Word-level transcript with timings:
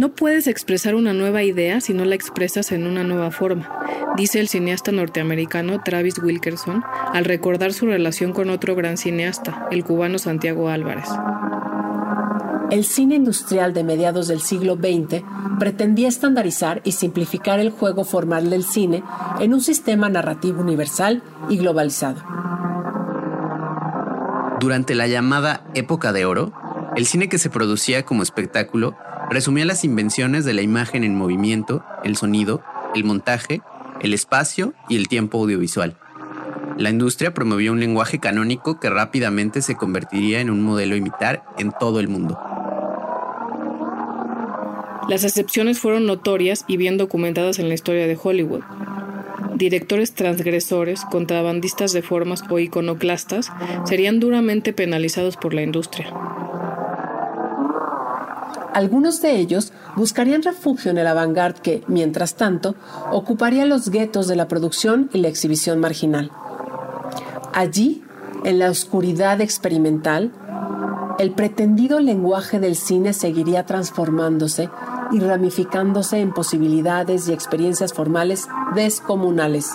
No 0.00 0.14
puedes 0.14 0.46
expresar 0.46 0.94
una 0.94 1.12
nueva 1.12 1.42
idea 1.42 1.82
si 1.82 1.92
no 1.92 2.06
la 2.06 2.14
expresas 2.14 2.72
en 2.72 2.86
una 2.86 3.04
nueva 3.04 3.30
forma, 3.30 3.68
dice 4.16 4.40
el 4.40 4.48
cineasta 4.48 4.92
norteamericano 4.92 5.82
Travis 5.82 6.18
Wilkerson 6.18 6.82
al 7.12 7.26
recordar 7.26 7.74
su 7.74 7.84
relación 7.84 8.32
con 8.32 8.48
otro 8.48 8.74
gran 8.74 8.96
cineasta, 8.96 9.68
el 9.70 9.84
cubano 9.84 10.18
Santiago 10.18 10.70
Álvarez. 10.70 11.04
El 12.70 12.84
cine 12.84 13.16
industrial 13.16 13.74
de 13.74 13.84
mediados 13.84 14.28
del 14.28 14.40
siglo 14.40 14.76
XX 14.76 15.22
pretendía 15.58 16.08
estandarizar 16.08 16.80
y 16.84 16.92
simplificar 16.92 17.60
el 17.60 17.70
juego 17.70 18.04
formal 18.04 18.48
del 18.48 18.64
cine 18.64 19.02
en 19.38 19.52
un 19.52 19.60
sistema 19.60 20.08
narrativo 20.08 20.62
universal 20.62 21.22
y 21.50 21.58
globalizado. 21.58 22.39
Durante 24.60 24.94
la 24.94 25.06
llamada 25.06 25.64
época 25.74 26.12
de 26.12 26.26
oro, 26.26 26.52
el 26.94 27.06
cine 27.06 27.30
que 27.30 27.38
se 27.38 27.48
producía 27.48 28.04
como 28.04 28.22
espectáculo 28.22 28.94
resumía 29.30 29.64
las 29.64 29.84
invenciones 29.84 30.44
de 30.44 30.52
la 30.52 30.60
imagen 30.60 31.02
en 31.02 31.16
movimiento, 31.16 31.82
el 32.04 32.14
sonido, 32.14 32.62
el 32.94 33.04
montaje, 33.04 33.62
el 34.02 34.12
espacio 34.12 34.74
y 34.86 34.96
el 34.96 35.08
tiempo 35.08 35.38
audiovisual. 35.38 35.96
La 36.76 36.90
industria 36.90 37.32
promovió 37.32 37.72
un 37.72 37.80
lenguaje 37.80 38.18
canónico 38.18 38.78
que 38.78 38.90
rápidamente 38.90 39.62
se 39.62 39.76
convertiría 39.76 40.42
en 40.42 40.50
un 40.50 40.62
modelo 40.62 40.94
imitar 40.94 41.42
en 41.56 41.72
todo 41.72 41.98
el 41.98 42.08
mundo. 42.08 42.38
Las 45.08 45.24
excepciones 45.24 45.78
fueron 45.78 46.04
notorias 46.04 46.66
y 46.68 46.76
bien 46.76 46.98
documentadas 46.98 47.58
en 47.58 47.68
la 47.68 47.74
historia 47.74 48.06
de 48.06 48.18
Hollywood. 48.22 48.60
Directores 49.60 50.14
transgresores, 50.14 51.04
contrabandistas 51.04 51.92
de 51.92 52.00
formas 52.00 52.42
o 52.48 52.58
iconoclastas 52.58 53.52
serían 53.84 54.18
duramente 54.18 54.72
penalizados 54.72 55.36
por 55.36 55.52
la 55.52 55.60
industria. 55.60 56.06
Algunos 58.72 59.20
de 59.20 59.36
ellos 59.36 59.74
buscarían 59.96 60.42
refugio 60.42 60.90
en 60.90 60.96
el 60.96 61.06
avant 61.06 61.58
que, 61.58 61.82
mientras 61.88 62.36
tanto, 62.36 62.74
ocuparía 63.12 63.66
los 63.66 63.90
guetos 63.90 64.28
de 64.28 64.36
la 64.36 64.48
producción 64.48 65.10
y 65.12 65.18
la 65.18 65.28
exhibición 65.28 65.78
marginal. 65.78 66.30
Allí, 67.52 68.02
en 68.44 68.60
la 68.60 68.70
oscuridad 68.70 69.42
experimental, 69.42 70.32
el 71.18 71.32
pretendido 71.32 72.00
lenguaje 72.00 72.60
del 72.60 72.76
cine 72.76 73.12
seguiría 73.12 73.66
transformándose 73.66 74.70
y 75.12 75.20
ramificándose 75.20 76.18
en 76.18 76.32
posibilidades 76.32 77.28
y 77.28 77.32
experiencias 77.32 77.92
formales 77.92 78.48
descomunales. 78.74 79.70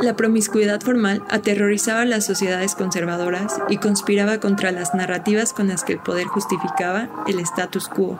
La 0.00 0.16
promiscuidad 0.16 0.80
formal 0.80 1.22
aterrorizaba 1.30 2.00
a 2.00 2.04
las 2.04 2.26
sociedades 2.26 2.74
conservadoras 2.74 3.60
y 3.68 3.76
conspiraba 3.76 4.40
contra 4.40 4.72
las 4.72 4.94
narrativas 4.94 5.52
con 5.52 5.68
las 5.68 5.84
que 5.84 5.92
el 5.92 6.00
poder 6.00 6.26
justificaba 6.26 7.08
el 7.28 7.38
status 7.38 7.88
quo. 7.88 8.18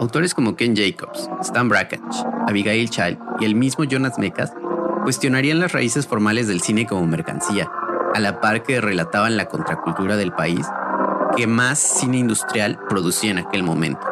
Autores 0.00 0.32
como 0.32 0.56
Ken 0.56 0.74
Jacobs, 0.74 1.28
Stan 1.42 1.68
Brakhage, 1.68 2.24
Abigail 2.48 2.88
Child 2.88 3.18
y 3.40 3.44
el 3.44 3.54
mismo 3.54 3.84
Jonas 3.84 4.18
Mekas 4.18 4.54
cuestionarían 5.02 5.60
las 5.60 5.72
raíces 5.72 6.06
formales 6.06 6.48
del 6.48 6.62
cine 6.62 6.86
como 6.86 7.06
mercancía, 7.06 7.70
a 8.14 8.20
la 8.20 8.40
par 8.40 8.62
que 8.62 8.80
relataban 8.80 9.36
la 9.36 9.46
contracultura 9.46 10.16
del 10.16 10.32
país 10.32 10.66
que 11.36 11.46
más 11.46 11.78
cine 11.78 12.18
industrial 12.18 12.78
producía 12.88 13.30
en 13.30 13.38
aquel 13.38 13.62
momento. 13.62 14.09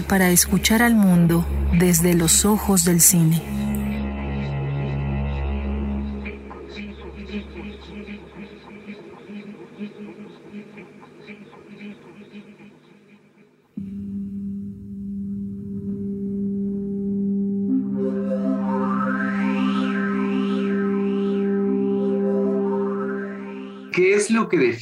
Para 0.00 0.30
escuchar 0.30 0.82
al 0.82 0.94
mundo 0.94 1.44
desde 1.78 2.14
los 2.14 2.46
ojos 2.46 2.84
del 2.84 3.02
cine. 3.02 3.51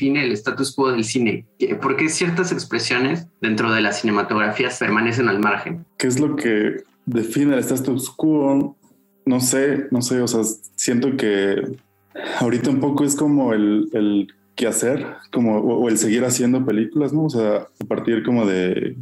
Define 0.00 0.24
el 0.24 0.32
status 0.32 0.74
quo 0.74 0.92
del 0.92 1.04
cine? 1.04 1.44
¿Por 1.82 1.96
qué 1.96 2.08
ciertas 2.08 2.52
expresiones 2.52 3.26
dentro 3.42 3.70
de 3.72 3.82
las 3.82 4.00
cinematografías 4.00 4.78
permanecen 4.78 5.28
al 5.28 5.40
margen? 5.40 5.84
¿Qué 5.98 6.06
es 6.06 6.18
lo 6.18 6.36
que 6.36 6.84
define 7.04 7.54
el 7.54 7.60
status 7.60 8.10
quo? 8.10 8.76
No 9.26 9.40
sé, 9.40 9.88
no 9.90 10.00
sé, 10.00 10.22
o 10.22 10.26
sea, 10.26 10.40
siento 10.74 11.16
que 11.16 11.76
ahorita 12.38 12.70
un 12.70 12.80
poco 12.80 13.04
es 13.04 13.14
como 13.14 13.52
el, 13.52 13.90
el 13.92 14.28
qué 14.56 14.66
hacer, 14.66 15.06
como, 15.30 15.58
o, 15.58 15.88
el 15.90 15.98
seguir 15.98 16.24
haciendo 16.24 16.64
películas, 16.64 17.12
¿no? 17.12 17.24
O 17.26 17.30
sea, 17.30 17.68
a 17.78 17.84
partir 17.86 18.24
como 18.24 18.46
de, 18.46 18.96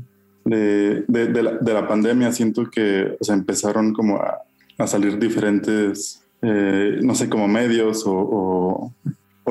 de, 0.45 1.05
de, 1.07 1.73
la, 1.73 1.87
pandemia, 1.87 2.33
siento 2.33 2.69
que 2.71 3.17
o 3.21 3.25
sea, 3.25 3.37
empezaron 3.37 3.93
como 3.93 4.17
a, 4.17 4.39
a 4.79 4.87
salir 4.89 5.19
diferentes, 5.19 6.25
eh, 6.43 6.99
no 7.03 7.15
sé, 7.15 7.29
como 7.29 7.47
medios 7.47 8.03
o 8.05 8.93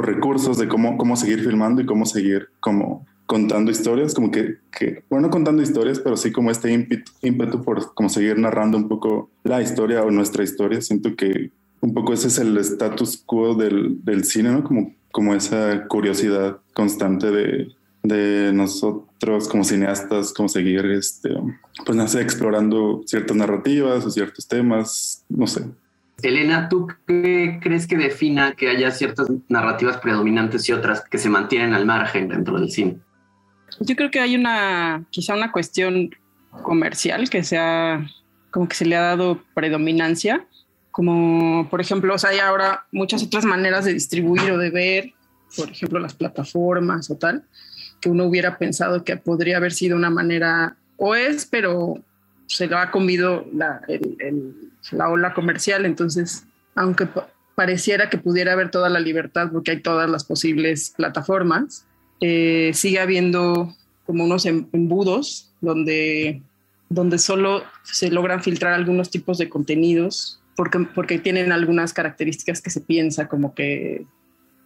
recursos 0.06 0.58
de 0.58 0.68
cómo, 0.68 0.98
cómo 0.98 1.16
seguir 1.16 1.44
filmando 1.44 1.82
y 1.82 1.86
cómo 1.86 2.06
seguir 2.06 2.50
como 2.60 3.06
contando 3.26 3.70
historias, 3.70 4.14
como 4.14 4.32
que, 4.32 4.58
bueno, 5.10 5.28
no 5.28 5.30
contando 5.30 5.62
historias, 5.62 6.00
pero 6.00 6.16
sí 6.16 6.32
como 6.32 6.50
este 6.50 6.72
ímpetu, 6.72 7.12
ímpetu 7.22 7.62
por 7.62 7.94
como 7.94 8.10
seguir 8.10 8.40
narrando 8.40 8.78
un 8.78 8.88
poco 8.88 9.30
la 9.44 9.62
historia 9.62 10.04
o 10.04 10.12
nuestra 10.12 10.44
historia. 10.44 10.82
Siento 10.82 11.16
que 11.16 11.52
un 11.82 11.94
poco 11.94 12.14
ese 12.14 12.30
es 12.30 12.40
el 12.40 12.58
status 12.58 13.22
quo 13.26 13.54
del, 13.54 14.24
cine, 14.24 14.52
¿no? 14.52 14.64
Como, 14.64 14.96
como 15.12 15.36
esa 15.36 15.88
curiosidad 15.88 16.60
constante 16.74 17.30
de, 17.30 17.68
de 18.04 18.54
nosotros 18.54 19.48
como 19.50 19.64
cineastas, 19.64 20.34
como 20.34 20.48
seguir, 20.48 20.86
este, 20.86 21.30
pues 21.86 21.96
no 21.96 22.20
explorando 22.20 23.02
ciertas 23.06 23.36
narrativas 23.36 24.06
o 24.06 24.10
ciertos 24.10 24.48
temas, 24.48 25.26
no 25.30 25.48
sé. 25.48 25.66
Elena, 26.24 26.68
¿tú 26.68 26.88
qué 27.06 27.60
crees 27.62 27.86
que 27.86 27.96
defina 27.96 28.54
que 28.54 28.70
haya 28.70 28.90
ciertas 28.90 29.28
narrativas 29.50 29.98
predominantes 29.98 30.68
y 30.68 30.74
otras 30.74 31.04
que 31.04 31.20
se 31.20 31.30
mantienen 31.30 31.74
al 31.74 31.86
margen 31.86 32.28
dentro 32.28 32.60
del 32.60 32.72
cine? 32.72 32.98
Yo 33.80 33.96
creo 33.96 34.10
que 34.10 34.20
hay 34.20 34.36
una, 34.36 35.06
quizá 35.12 35.36
una 35.36 35.52
cuestión 35.52 36.10
comercial 36.64 37.30
que 37.30 37.44
sea, 37.44 38.10
como 38.50 38.68
que 38.68 38.76
se 38.76 38.86
le 38.86 38.96
ha 38.96 39.02
dado 39.02 39.44
predominancia, 39.54 40.48
como 40.90 41.70
por 41.70 41.82
ejemplo, 41.82 42.16
o 42.16 42.18
sea, 42.18 42.32
hay 42.32 42.40
ahora 42.40 42.88
muchas 42.92 43.22
otras 43.22 43.46
maneras 43.46 43.86
de 43.86 43.94
distribuir 43.94 44.52
o 44.52 44.58
de 44.58 44.72
ver, 44.72 45.14
por 45.56 45.70
ejemplo, 45.70 46.00
las 46.00 46.16
plataformas 46.16 47.12
o 47.12 47.18
tal, 47.18 47.46
que 48.02 48.10
uno 48.10 48.26
hubiera 48.26 48.58
pensado 48.58 49.04
que 49.04 49.18
podría 49.18 49.58
haber 49.58 49.72
sido 49.72 49.96
una 49.96 50.10
manera, 50.10 50.78
o 50.96 51.14
es, 51.14 51.46
pero 51.46 52.04
se 52.48 52.68
lo 52.68 52.78
ha 52.78 52.92
comido 52.92 53.46
la, 53.54 53.82
la 54.92 55.10
ola 55.10 55.34
comercial, 55.34 55.86
entonces, 55.86 56.46
aunque 56.76 57.08
pareciera 57.56 58.10
que 58.10 58.18
pudiera 58.18 58.54
haber 58.54 58.72
toda 58.72 58.90
la 58.90 59.00
libertad 59.00 59.50
porque 59.52 59.72
hay 59.72 59.82
todas 59.82 60.10
las 60.10 60.24
posibles 60.24 60.94
plataformas, 60.96 61.86
eh, 62.22 62.72
sigue 62.74 63.00
habiendo 63.00 63.76
como 64.06 64.24
unos 64.24 64.46
em, 64.46 64.68
embudos 64.72 65.54
donde, 65.62 66.42
donde 66.90 67.20
solo 67.20 67.64
se 67.84 68.10
logran 68.10 68.42
filtrar 68.42 68.74
algunos 68.74 69.12
tipos 69.12 69.38
de 69.38 69.50
contenidos 69.50 70.42
porque, 70.56 70.80
porque 70.96 71.20
tienen 71.20 71.52
algunas 71.52 71.94
características 71.94 72.62
que 72.62 72.70
se 72.70 72.82
piensa 72.82 73.28
como 73.28 73.54
que 73.54 74.06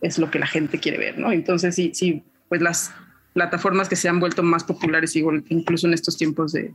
es 0.01 0.17
lo 0.17 0.29
que 0.31 0.39
la 0.39 0.47
gente 0.47 0.79
quiere 0.79 0.97
ver, 0.97 1.17
¿no? 1.17 1.31
Entonces, 1.31 1.75
sí, 1.75 1.91
sí, 1.93 2.23
pues 2.49 2.61
las 2.61 2.91
plataformas 3.33 3.87
que 3.87 3.95
se 3.95 4.09
han 4.09 4.19
vuelto 4.19 4.43
más 4.43 4.63
populares, 4.63 5.15
incluso 5.15 5.87
en 5.87 5.93
estos 5.93 6.17
tiempos 6.17 6.53
de, 6.53 6.73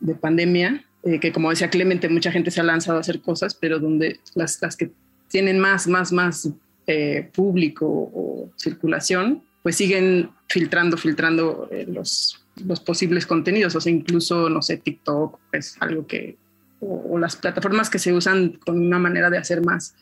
de 0.00 0.14
pandemia, 0.14 0.84
eh, 1.02 1.20
que 1.20 1.32
como 1.32 1.50
decía 1.50 1.70
Clemente, 1.70 2.08
mucha 2.08 2.32
gente 2.32 2.50
se 2.50 2.60
ha 2.60 2.64
lanzado 2.64 2.98
a 2.98 3.00
hacer 3.00 3.20
cosas, 3.20 3.54
pero 3.54 3.78
donde 3.78 4.20
las, 4.34 4.60
las 4.62 4.76
que 4.76 4.90
tienen 5.28 5.58
más, 5.58 5.86
más, 5.86 6.12
más 6.12 6.48
eh, 6.86 7.28
público 7.32 7.86
o 7.86 8.50
circulación, 8.56 9.42
pues 9.62 9.76
siguen 9.76 10.30
filtrando, 10.48 10.96
filtrando 10.96 11.68
eh, 11.70 11.86
los, 11.88 12.44
los 12.64 12.80
posibles 12.80 13.26
contenidos, 13.26 13.74
o 13.76 13.80
sea, 13.80 13.92
incluso, 13.92 14.48
no 14.48 14.62
sé, 14.62 14.78
TikTok, 14.78 15.38
es 15.52 15.76
algo 15.80 16.06
que, 16.06 16.36
o, 16.80 17.18
las 17.18 17.36
plataformas 17.36 17.90
que 17.90 17.98
se 17.98 18.12
usan 18.12 18.58
con 18.64 18.80
una 18.80 18.98
manera 18.98 19.30
de 19.30 19.38
hacer 19.38 19.62
más 19.62 19.94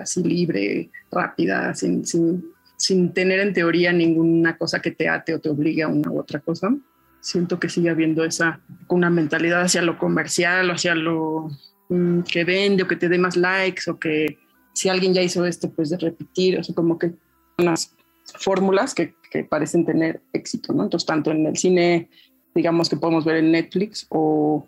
así 0.00 0.22
libre, 0.22 0.88
rápida, 1.10 1.74
sin, 1.74 2.06
sin 2.06 2.44
sin 2.78 3.12
tener 3.12 3.40
en 3.40 3.52
teoría 3.52 3.92
ninguna 3.92 4.56
cosa 4.56 4.80
que 4.80 4.92
te 4.92 5.08
ate 5.08 5.34
o 5.34 5.40
te 5.40 5.50
obligue 5.50 5.82
a 5.82 5.88
una 5.88 6.10
u 6.10 6.20
otra 6.20 6.38
cosa. 6.38 6.74
Siento 7.20 7.58
que 7.58 7.68
sigue 7.68 7.90
habiendo 7.90 8.24
esa 8.24 8.60
una 8.88 9.10
mentalidad 9.10 9.62
hacia 9.62 9.82
lo 9.82 9.98
comercial, 9.98 10.70
hacia 10.70 10.94
lo 10.94 11.50
mm, 11.88 12.20
que 12.20 12.44
vende 12.44 12.82
o 12.82 12.88
que 12.88 12.96
te 12.96 13.08
dé 13.08 13.18
más 13.18 13.36
likes 13.36 13.90
o 13.90 13.98
que 13.98 14.38
si 14.72 14.88
alguien 14.88 15.12
ya 15.12 15.22
hizo 15.22 15.44
esto, 15.44 15.70
pues 15.70 15.90
de 15.90 15.98
repetir, 15.98 16.58
o 16.58 16.62
sea, 16.62 16.74
como 16.74 16.98
que 16.98 17.12
unas 17.58 17.96
fórmulas 18.38 18.94
que, 18.94 19.14
que 19.30 19.42
parecen 19.42 19.84
tener 19.84 20.22
éxito, 20.32 20.72
¿no? 20.72 20.84
Entonces, 20.84 21.06
tanto 21.06 21.32
en 21.32 21.46
el 21.46 21.56
cine, 21.56 22.08
digamos 22.54 22.88
que 22.88 22.96
podemos 22.96 23.24
ver 23.24 23.36
en 23.36 23.50
Netflix 23.50 24.06
o 24.10 24.66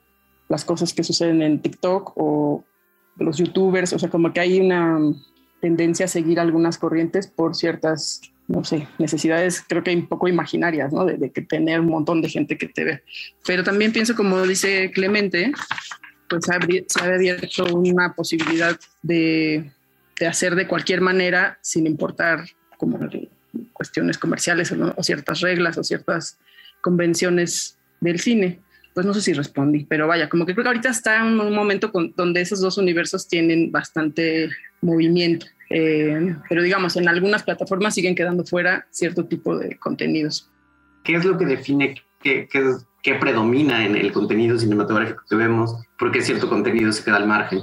las 0.49 0.65
cosas 0.65 0.93
que 0.93 1.05
suceden 1.05 1.43
en 1.43 1.63
TikTok 1.63 2.13
o 2.17 2.65
los 3.17 3.37
youtubers, 3.37 3.93
o 3.93 3.99
sea, 3.99 4.11
como 4.11 4.33
que 4.33 4.41
hay 4.41 4.61
una 4.61 4.99
tendencia 5.61 6.07
a 6.07 6.09
seguir 6.09 6.41
algunas 6.41 6.79
corrientes 6.79 7.29
por 7.29 7.55
ciertas, 7.55 8.21
no 8.51 8.65
sé, 8.65 8.89
necesidades, 8.99 9.65
creo 9.67 9.85
que 9.85 9.95
un 9.95 10.09
poco 10.09 10.27
imaginarias, 10.27 10.93
¿no? 10.93 11.05
De, 11.05 11.31
que 11.31 11.43
tener 11.43 11.79
un 11.79 11.87
montón 11.87 12.21
de 12.21 12.29
gente 12.29 12.59
que 12.59 12.67
te 12.67 12.85
ve. 12.85 13.03
Pero 13.47 13.63
también 13.63 13.93
pienso, 13.93 14.17
como 14.17 14.43
dice 14.43 14.91
Clemente, 14.93 15.53
pues 16.29 16.45
se 16.45 16.53
ha 16.53 17.15
abierto 17.15 17.65
una 17.77 18.13
posibilidad 18.15 18.77
de, 19.03 19.71
de 20.19 20.27
hacer 20.27 20.57
de 20.57 20.67
cualquier 20.67 21.01
manera 21.01 21.59
sin 21.63 21.87
importar 21.87 22.45
como 22.77 22.99
cuestiones 23.73 24.19
comerciales 24.19 24.73
o, 24.73 25.03
ciertas 25.03 25.41
reglas 25.41 25.79
o 25.79 25.85
ciertas 25.85 26.39
convenciones 26.81 27.77
del 28.01 28.19
cine 28.19 28.59
pues 28.93 29.07
no 29.07 29.15
sé 29.15 29.23
si 29.23 29.33
respondí, 29.33 29.87
pero 29.89 30.09
vaya, 30.09 30.29
como 30.29 30.45
que 30.45 30.53
creo 30.53 30.65
que 30.65 30.69
ahorita 30.71 30.89
está 30.89 31.21
en 31.21 31.39
un 31.39 31.55
momento 31.55 31.93
donde 32.17 32.41
esos 32.41 32.61
dos 32.61 32.77
universos 32.77 33.29
tienen 33.29 33.71
bastante 33.71 34.51
movimiento. 34.81 35.47
Eh, 35.71 36.37
pero 36.49 36.63
digamos, 36.63 36.97
en 36.97 37.09
algunas 37.09 37.45
plataformas 37.45 37.95
siguen 37.95 38.15
quedando 38.15 38.45
fuera 38.45 38.87
cierto 38.91 39.25
tipo 39.25 39.57
de 39.57 39.77
contenidos. 39.79 40.51
¿Qué 41.05 41.15
es 41.15 41.25
lo 41.25 41.39
que 41.39 41.47
define 41.47 41.95
qué, 42.23 42.49
qué, 43.03 43.15
predomina 43.15 43.87
en 43.87 43.97
el 43.97 44.13
contenido 44.13 44.59
cinematográfico 44.59 45.23
que 45.29 45.37
vemos? 45.37 45.77
Porque 45.99 46.23
cierto 46.23 46.49
contenido 46.49 46.93
se 46.93 47.05
queda 47.05 47.17
al 47.17 47.27
margen. 47.27 47.61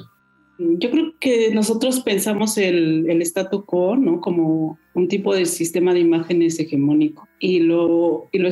Yo 0.58 0.90
creo 0.90 1.14
que 1.20 1.54
nosotros 1.54 2.00
pensamos 2.00 2.58
el, 2.58 3.08
el 3.10 3.22
statu 3.22 3.64
quo 3.64 3.96
¿no? 3.96 4.22
como 4.22 4.80
un 4.96 5.08
tipo 5.08 5.36
de 5.36 5.46
sistema 5.46 5.94
de 5.94 6.00
imágenes 6.00 6.60
hegemónico 6.60 7.28
y 7.40 7.60
lo, 7.60 8.28
y 8.32 8.40
lo, 8.40 8.50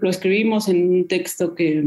lo 0.00 0.08
escribimos 0.08 0.68
en 0.68 0.88
un 0.88 1.06
texto 1.06 1.54
que, 1.54 1.84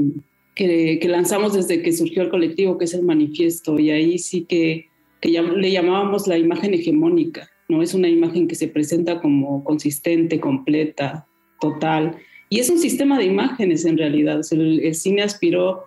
que, 0.57 1.07
lanzamos 1.07 1.53
desde 1.53 1.81
que 1.81 1.93
surgió 1.93 2.23
el 2.23 2.29
colectivo, 2.29 2.77
que 2.77 2.85
es 2.85 2.93
el 2.93 3.03
manifiesto, 3.03 3.79
y 3.79 3.91
ahí 3.91 4.17
sí 4.17 4.45
que, 4.47 4.87
que 5.21 5.29
le 5.29 5.71
llamábamos 5.71 6.27
la 6.27 6.37
imagen 6.37 6.73
hegemónica, 6.73 7.49
¿no? 7.67 7.81
Es 7.81 7.93
una 7.93 8.07
imagen 8.07 8.47
que 8.47 8.55
se 8.55 8.67
presenta 8.67 9.19
como 9.19 9.63
consistente, 9.63 10.39
completa, 10.39 11.27
total, 11.59 12.17
y 12.49 12.59
es 12.59 12.69
un 12.69 12.79
sistema 12.79 13.17
de 13.17 13.25
imágenes 13.25 13.85
en 13.85 13.97
realidad. 13.97 14.41
el, 14.51 14.95
cine 14.95 15.21
aspiró 15.21 15.85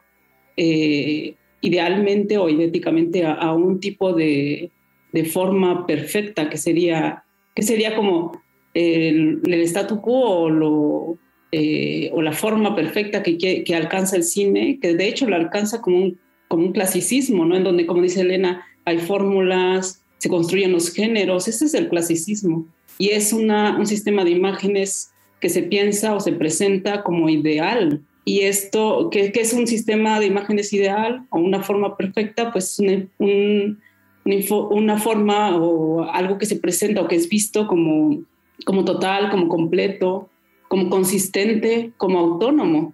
eh, 0.56 1.34
idealmente 1.60 2.38
o 2.38 2.48
idénticamente 2.48 3.24
a, 3.24 3.52
un 3.52 3.80
tipo 3.80 4.12
de, 4.12 4.70
de, 5.12 5.24
forma 5.24 5.86
perfecta 5.86 6.50
que 6.50 6.58
sería, 6.58 7.24
que 7.54 7.62
sería 7.62 7.96
como 7.96 8.32
el, 8.74 9.40
el 9.44 9.62
statu 9.62 10.00
quo 10.00 10.42
o, 10.42 10.50
lo, 10.50 11.18
eh, 11.52 12.10
o 12.12 12.20
la 12.20 12.32
forma 12.32 12.74
perfecta 12.74 13.22
que, 13.22 13.38
que, 13.38 13.74
alcanza 13.74 14.16
el 14.16 14.24
cine, 14.24 14.78
que 14.80 14.94
de 14.94 15.08
hecho 15.08 15.28
lo 15.28 15.36
alcanza 15.36 15.80
como 15.80 15.98
un, 15.98 16.18
como 16.48 16.66
un 16.66 16.72
clasicismo, 16.72 17.44
¿no? 17.46 17.56
En 17.56 17.64
donde, 17.64 17.86
como 17.86 18.02
dice 18.02 18.20
Elena, 18.20 18.66
hay 18.90 18.98
fórmulas, 18.98 20.02
se 20.19 20.28
construyen 20.28 20.72
los 20.72 20.92
géneros, 20.92 21.48
ese 21.48 21.64
es 21.64 21.75
el 21.75 21.88
clasicismo. 21.88 22.66
Y 22.98 23.10
es 23.10 23.32
una, 23.32 23.78
un 23.78 23.87
sistema 23.87 24.25
de 24.25 24.31
imágenes 24.31 25.10
que 25.40 25.48
se 25.48 25.62
piensa 25.62 26.14
o 26.14 26.20
se 26.20 26.32
presenta 26.32 27.02
como 27.02 27.28
ideal, 27.28 28.02
y 28.25 28.42
esto, 28.42 29.08
que, 29.10 29.32
es 29.34 29.52
un 29.52 29.66
sistema 29.66 30.20
de 30.20 30.26
imágenes 30.26 30.72
ideal 30.72 31.26
o 31.31 31.38
una 31.38 31.62
forma 31.62 31.96
perfecta, 31.96 32.52
pues 32.52 32.78
un, 32.78 33.81
una 34.25 34.98
forma 34.98 35.56
o 35.56 36.04
algo 36.04 36.38
que 36.38 36.46
se 36.46 36.56
presenta 36.56 37.00
o 37.00 37.08
que 37.08 37.16
es 37.16 37.28
visto 37.28 37.66
como, 37.66 38.22
como 38.64 38.84
total, 38.84 39.31
como 39.31 39.48
completo, 39.48 40.28
como 40.69 40.90
consistente, 40.90 41.92
como 41.96 42.19
autónomo. 42.19 42.92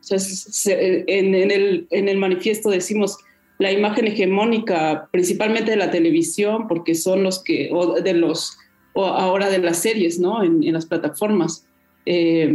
en, 0.67 1.35
el, 1.35 1.87
en 1.91 2.09
el 2.09 2.19
manifiesto 2.19 2.71
decimos 2.71 3.19
la 3.59 3.73
imagen 3.73 4.07
hegemónica, 4.07 5.09
principalmente 5.11 5.71
de 5.71 5.77
la 5.77 5.91
televisión, 5.91 6.69
porque 6.69 6.95
son 6.95 7.23
los 7.23 7.43
que, 7.43 7.71
o 7.73 8.01
de 8.01 8.15
los, 8.15 8.59
o 8.93 9.07
ahora 9.07 9.49
de 9.51 9.59
las 9.59 9.79
series, 9.79 10.19
¿no? 10.19 10.43
En, 10.43 10.73
las 10.73 10.87
plataformas. 10.87 11.67
Eh, 12.05 12.53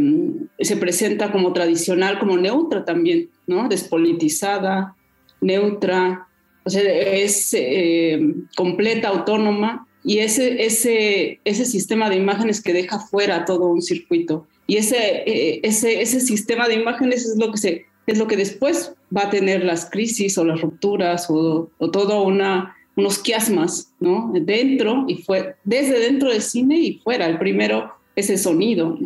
se 0.59 0.77
presenta 0.77 1.31
como 1.31 1.53
tradicional, 1.53 2.19
como 2.19 2.37
neutra 2.37 2.85
también, 2.85 3.29
¿no? 3.47 3.67
Despolitizada, 3.67 4.95
neutra, 5.41 6.27
o 6.63 6.69
sea, 6.69 6.83
es 6.83 7.53
eh, 7.53 8.33
completa, 8.55 9.09
autónoma, 9.09 9.87
y 10.03 10.19
ese, 10.19 10.65
ese, 10.65 11.39
ese 11.45 11.65
sistema 11.65 12.09
de 12.09 12.15
imágenes 12.15 12.61
que 12.61 12.73
deja 12.73 12.99
fuera 12.99 13.45
todo 13.45 13.67
un 13.67 13.81
circuito. 13.81 14.47
Y 14.67 14.77
ese, 14.77 15.23
eh, 15.25 15.59
ese, 15.63 16.01
ese 16.01 16.21
sistema 16.21 16.67
de 16.67 16.75
imágenes 16.75 17.25
es 17.25 17.37
lo, 17.37 17.51
que 17.51 17.57
se, 17.57 17.85
es 18.07 18.17
lo 18.17 18.27
que 18.27 18.37
después 18.37 18.93
va 19.15 19.23
a 19.23 19.29
tener 19.29 19.63
las 19.63 19.89
crisis 19.89 20.37
o 20.37 20.45
las 20.45 20.61
rupturas 20.61 21.29
o, 21.29 21.69
o 21.77 21.91
todo 21.91 22.23
una, 22.23 22.75
unos 22.95 23.19
quiasmas, 23.19 23.93
¿no? 23.99 24.31
Dentro 24.33 25.05
y 25.07 25.15
fue, 25.17 25.55
desde 25.63 25.99
dentro 25.99 26.29
del 26.29 26.41
cine 26.41 26.79
y 26.79 26.99
fuera. 26.99 27.27
El 27.27 27.37
primero 27.37 27.93
es 28.15 28.29
el 28.29 28.37
sonido, 28.37 28.97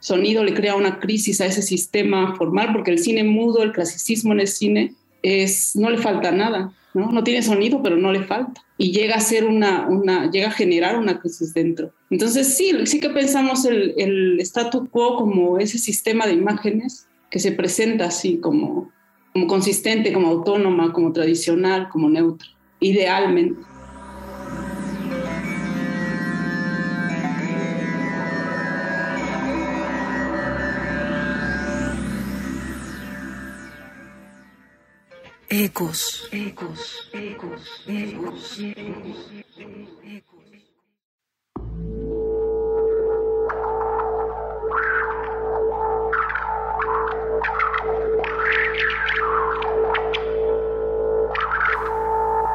sonido 0.00 0.42
le 0.42 0.54
crea 0.54 0.74
una 0.74 0.98
crisis 0.98 1.40
a 1.40 1.46
ese 1.46 1.62
sistema 1.62 2.34
formal, 2.36 2.72
porque 2.72 2.90
el 2.90 2.98
cine 2.98 3.22
mudo, 3.22 3.62
el 3.62 3.72
clasicismo 3.72 4.32
en 4.32 4.40
el 4.40 4.48
cine, 4.48 4.94
es, 5.22 5.76
no 5.76 5.90
le 5.90 5.98
falta 5.98 6.32
nada, 6.32 6.72
¿no? 6.94 7.12
No 7.12 7.22
tiene 7.22 7.42
sonido, 7.42 7.82
pero 7.82 7.96
no 7.96 8.12
le 8.12 8.24
falta. 8.24 8.62
Y 8.78 8.92
llega 8.92 9.16
a 9.16 9.20
ser 9.20 9.44
una, 9.44 9.86
una 9.86 10.30
llega 10.30 10.48
a 10.48 10.52
generar 10.52 10.98
una 10.98 11.20
crisis 11.20 11.52
dentro. 11.52 11.92
Entonces, 12.08 12.56
sí, 12.56 12.72
sí 12.86 12.98
que 12.98 13.10
pensamos 13.10 13.66
el, 13.66 13.94
el 13.98 14.40
statu 14.40 14.88
quo 14.88 15.16
como 15.16 15.58
ese 15.58 15.78
sistema 15.78 16.26
de 16.26 16.32
imágenes 16.32 17.06
que 17.30 17.38
se 17.38 17.52
presenta 17.52 18.06
así 18.06 18.38
como, 18.38 18.90
como 19.32 19.46
consistente, 19.46 20.12
como 20.12 20.28
autónoma, 20.28 20.92
como 20.92 21.12
tradicional, 21.12 21.88
como 21.88 22.10
neutra, 22.10 22.48
idealmente. 22.80 23.62
Ecos, 35.52 36.28
ecos, 36.30 37.10
ecos, 37.12 37.84
ecos, 37.88 38.60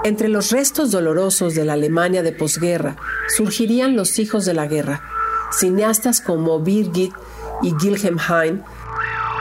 Entre 0.06 0.28
los 0.30 0.52
restos 0.52 0.92
dolorosos 0.92 1.56
de 1.56 1.66
la 1.66 1.74
Alemania 1.74 2.22
de 2.22 2.32
posguerra 2.32 2.96
surgirían 3.28 3.96
los 3.96 4.20
hijos 4.20 4.46
de 4.46 4.54
la 4.54 4.68
guerra, 4.68 5.02
cineastas 5.52 6.22
como 6.22 6.60
Birgit 6.60 7.12
y 7.64 7.74
Wilhelm 7.74 8.20
Hein, 8.20 8.64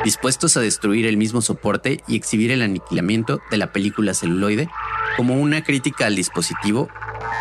dispuestos 0.05 0.57
a 0.57 0.63
destruir 0.63 1.05
el 1.05 1.19
mismo 1.19 1.43
soporte 1.43 2.01
y 2.09 2.17
exhibir 2.17 2.51
el 2.51 2.63
aniquilamiento 2.63 3.43
de 3.51 3.59
la 3.59 3.73
película 3.73 4.15
celuloide 4.15 4.71
como 5.19 5.39
una 5.39 5.63
crítica 5.63 6.07
al 6.07 6.17
dispositivo 6.17 6.89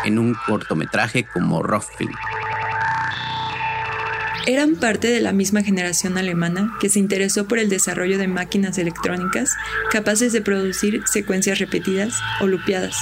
en 0.04 0.18
un 0.18 0.36
cortometraje 0.46 1.24
como 1.24 1.62
Rockfilm. 1.62 2.12
Eran 4.46 4.76
parte 4.76 5.08
de 5.08 5.20
la 5.20 5.32
misma 5.32 5.62
generación 5.62 6.18
alemana 6.18 6.76
que 6.80 6.90
se 6.90 6.98
interesó 6.98 7.48
por 7.48 7.58
el 7.58 7.70
desarrollo 7.70 8.18
de 8.18 8.28
máquinas 8.28 8.76
electrónicas 8.76 9.50
capaces 9.90 10.32
de 10.32 10.42
producir 10.42 11.02
secuencias 11.06 11.58
repetidas 11.58 12.14
o 12.40 12.46
lupeadas 12.46 12.96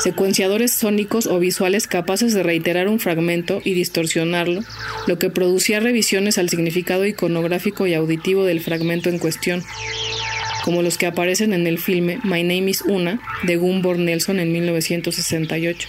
secuenciadores 0.00 0.72
sónicos 0.72 1.26
o 1.26 1.38
visuales 1.38 1.86
capaces 1.86 2.32
de 2.34 2.42
reiterar 2.42 2.88
un 2.88 2.98
fragmento 2.98 3.60
y 3.64 3.74
distorsionarlo, 3.74 4.62
lo 5.06 5.18
que 5.18 5.30
producía 5.30 5.80
revisiones 5.80 6.38
al 6.38 6.48
significado 6.48 7.04
iconográfico 7.06 7.86
y 7.86 7.94
auditivo 7.94 8.44
del 8.44 8.60
fragmento 8.60 9.10
en 9.10 9.18
cuestión, 9.18 9.62
como 10.64 10.82
los 10.82 10.96
que 10.98 11.06
aparecen 11.06 11.52
en 11.52 11.66
el 11.66 11.78
filme 11.78 12.18
My 12.24 12.42
Name 12.42 12.70
is 12.70 12.82
Una 12.82 13.20
de 13.42 13.56
Gumbor 13.56 13.98
Nelson 13.98 14.40
en 14.40 14.52
1968. 14.52 15.88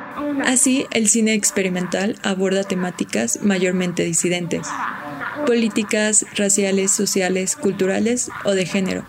Así, 0.45 0.85
el 0.91 1.07
cine 1.07 1.33
experimental 1.33 2.17
aborda 2.23 2.63
temáticas 2.63 3.39
mayormente 3.41 4.03
disidentes, 4.03 4.67
políticas, 5.45 6.25
raciales, 6.35 6.91
sociales, 6.91 7.55
culturales 7.55 8.29
o 8.43 8.51
de 8.51 8.65
género, 8.65 9.05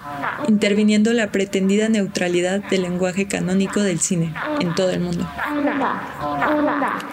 interviniendo 0.48 1.12
la 1.12 1.30
pretendida 1.30 1.88
neutralidad 1.88 2.62
del 2.70 2.82
lenguaje 2.82 3.26
canónico 3.26 3.80
del 3.80 4.00
cine 4.00 4.34
en 4.60 4.74
todo 4.74 4.90
el 4.90 5.00
mundo. 5.00 5.28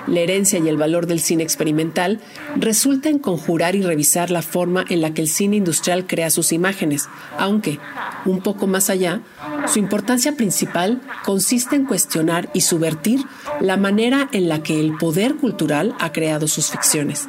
La 0.08 0.20
herencia 0.20 0.60
y 0.60 0.68
el 0.68 0.78
valor 0.78 1.06
del 1.06 1.20
cine 1.20 1.44
experimental 1.44 2.20
resulta 2.56 3.10
en 3.10 3.20
conjurar 3.20 3.76
y 3.76 3.84
revisar 3.84 4.32
la 4.32 4.42
forma 4.42 4.86
en 4.90 5.02
la 5.02 5.14
que 5.14 5.22
el 5.22 5.28
cine 5.28 5.58
industrial 5.58 6.08
crea 6.08 6.30
sus 6.30 6.52
imágenes, 6.52 7.10
aunque, 7.38 7.80
un 8.26 8.42
poco 8.42 8.68
más 8.68 8.90
allá, 8.90 9.22
su 9.68 9.80
importancia 9.80 10.36
principal 10.36 11.02
consiste 11.24 11.76
en 11.76 11.86
cuestionar 11.86 12.50
y 12.54 12.62
subvertir 12.62 13.22
la 13.60 13.78
manera 13.80 14.30
en 14.32 14.50
la 14.50 14.62
que 14.62 14.80
el 14.80 14.96
poder 14.98 15.36
cultural 15.36 15.96
ha 16.00 16.12
creado 16.12 16.48
sus 16.48 16.70
ficciones. 16.70 17.28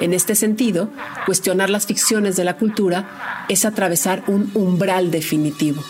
En 0.00 0.14
este 0.14 0.34
sentido, 0.34 0.90
cuestionar 1.26 1.70
las 1.70 1.86
ficciones 1.86 2.36
de 2.36 2.44
la 2.44 2.56
cultura 2.56 3.44
es 3.48 3.64
atravesar 3.64 4.24
un 4.26 4.50
umbral 4.54 5.10
definitivo. 5.10 5.82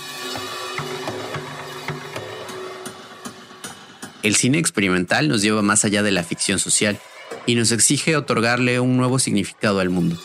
El 4.23 4.37
cine 4.37 4.59
experimental 4.59 5.29
nos 5.29 5.43
lleva 5.43 5.63
más 5.63 5.85
allá 5.85 6.03
de 6.03 6.11
la 6.11 6.25
ficción 6.25 6.59
social 6.59 6.99
y 7.47 7.55
nos 7.55 7.73
exige 7.73 8.17
otorgarle 8.17 8.81
un 8.81 8.97
nuevo 8.97 9.19
significado 9.19 9.81
al 9.81 9.89
mundo. 9.89 10.19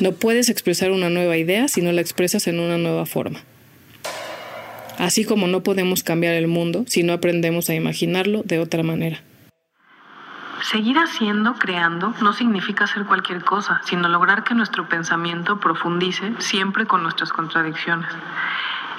No 0.00 0.12
puedes 0.12 0.48
expresar 0.48 0.90
una 0.90 1.10
nueva 1.10 1.36
idea 1.36 1.68
si 1.68 1.82
no 1.82 1.92
la 1.92 2.00
expresas 2.00 2.46
en 2.46 2.58
una 2.58 2.78
nueva 2.78 3.06
forma. 3.06 3.44
Así 5.00 5.24
como 5.24 5.46
no 5.46 5.62
podemos 5.62 6.02
cambiar 6.02 6.34
el 6.34 6.46
mundo 6.46 6.84
si 6.86 7.02
no 7.02 7.14
aprendemos 7.14 7.70
a 7.70 7.74
imaginarlo 7.74 8.42
de 8.44 8.58
otra 8.58 8.82
manera. 8.82 9.22
Seguir 10.70 10.98
haciendo, 10.98 11.54
creando, 11.54 12.12
no 12.20 12.34
significa 12.34 12.84
hacer 12.84 13.06
cualquier 13.06 13.42
cosa, 13.42 13.80
sino 13.86 14.10
lograr 14.10 14.44
que 14.44 14.54
nuestro 14.54 14.90
pensamiento 14.90 15.58
profundice 15.58 16.34
siempre 16.38 16.84
con 16.84 17.02
nuestras 17.02 17.32
contradicciones. 17.32 18.10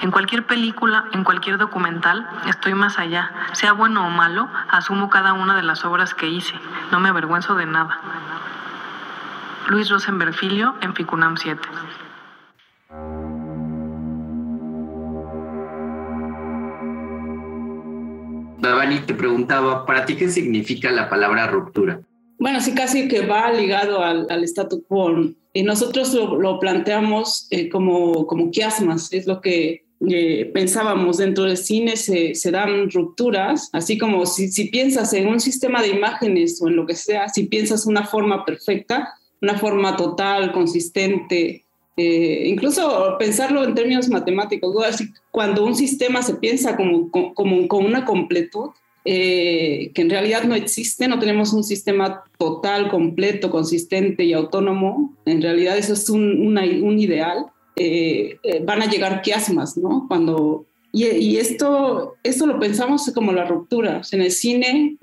En 0.00 0.10
cualquier 0.10 0.44
película, 0.44 1.04
en 1.12 1.22
cualquier 1.22 1.56
documental, 1.56 2.28
estoy 2.48 2.74
más 2.74 2.98
allá. 2.98 3.30
Sea 3.52 3.72
bueno 3.72 4.04
o 4.04 4.10
malo, 4.10 4.48
asumo 4.70 5.08
cada 5.08 5.34
una 5.34 5.54
de 5.54 5.62
las 5.62 5.84
obras 5.84 6.14
que 6.14 6.26
hice. 6.26 6.54
No 6.90 6.98
me 6.98 7.10
avergüenzo 7.10 7.54
de 7.54 7.66
nada. 7.66 8.00
Luis 9.68 9.88
Rosenberg 9.88 10.34
Filio 10.34 10.74
en 10.80 10.94
Ficunam 10.94 11.36
7. 11.36 11.60
Te 19.02 19.14
preguntaba, 19.14 19.86
¿para 19.86 20.04
ti 20.06 20.16
qué 20.16 20.28
significa 20.28 20.90
la 20.90 21.08
palabra 21.08 21.46
ruptura? 21.46 22.00
Bueno, 22.38 22.60
sí, 22.60 22.74
casi 22.74 23.08
que 23.08 23.26
va 23.26 23.52
ligado 23.52 24.02
al, 24.02 24.26
al 24.30 24.44
statu 24.44 24.82
quo. 24.84 25.12
Y 25.52 25.62
nosotros 25.62 26.14
lo, 26.14 26.58
planteamos 26.58 27.46
eh, 27.50 27.68
como, 27.68 28.26
como 28.26 28.50
quiasmas, 28.50 29.12
es 29.12 29.26
lo 29.26 29.40
que 29.40 29.84
eh, 30.08 30.50
pensábamos 30.52 31.18
dentro 31.18 31.44
del 31.44 31.56
cine, 31.56 31.96
se, 31.96 32.34
se 32.34 32.50
dan 32.50 32.90
rupturas, 32.90 33.68
así 33.72 33.98
como 33.98 34.26
si, 34.26 34.50
si, 34.50 34.70
piensas 34.70 35.12
en 35.12 35.28
un 35.28 35.38
sistema 35.38 35.82
de 35.82 35.88
imágenes 35.88 36.60
o 36.62 36.68
en 36.68 36.76
lo 36.76 36.86
que 36.86 36.96
sea, 36.96 37.28
si 37.28 37.44
piensas 37.44 37.86
una 37.86 38.04
forma 38.04 38.44
perfecta, 38.44 39.14
una 39.40 39.58
forma 39.58 39.96
total, 39.96 40.52
consistente, 40.52 41.64
eh, 41.96 42.44
incluso 42.46 43.16
pensarlo 43.18 43.64
en 43.64 43.74
términos 43.74 44.08
matemáticos, 44.08 44.74
cuando 45.30 45.64
un 45.64 45.74
sistema 45.74 46.22
se 46.22 46.34
piensa 46.36 46.74
como, 46.76 47.10
como, 47.10 47.68
con 47.68 47.84
una 47.84 48.04
completud, 48.04 48.70
eh, 49.04 49.90
que 49.94 50.02
en 50.02 50.10
realidad 50.10 50.44
no 50.44 50.54
existe, 50.54 51.08
no 51.08 51.18
tenemos 51.18 51.52
un 51.52 51.64
sistema 51.64 52.22
total, 52.38 52.88
completo, 52.88 53.50
consistente 53.50 54.24
y 54.24 54.32
autónomo, 54.32 55.14
en 55.26 55.42
realidad 55.42 55.76
eso 55.76 55.92
es 55.94 56.08
un, 56.08 56.56
un 56.56 56.98
ideal, 56.98 57.46
eh, 57.76 58.38
van 58.64 58.82
a 58.82 58.86
llegar 58.86 59.22
quiasmas, 59.22 59.76
¿no? 59.76 60.06
Cuando, 60.06 60.66
y, 60.92 61.06
y, 61.06 61.36
esto, 61.38 62.14
esto 62.22 62.46
lo 62.46 62.60
pensamos 62.60 63.10
como 63.14 63.32
la 63.32 63.44
ruptura, 63.44 64.02
en 64.12 64.20
el 64.20 64.30
cine, 64.30 64.96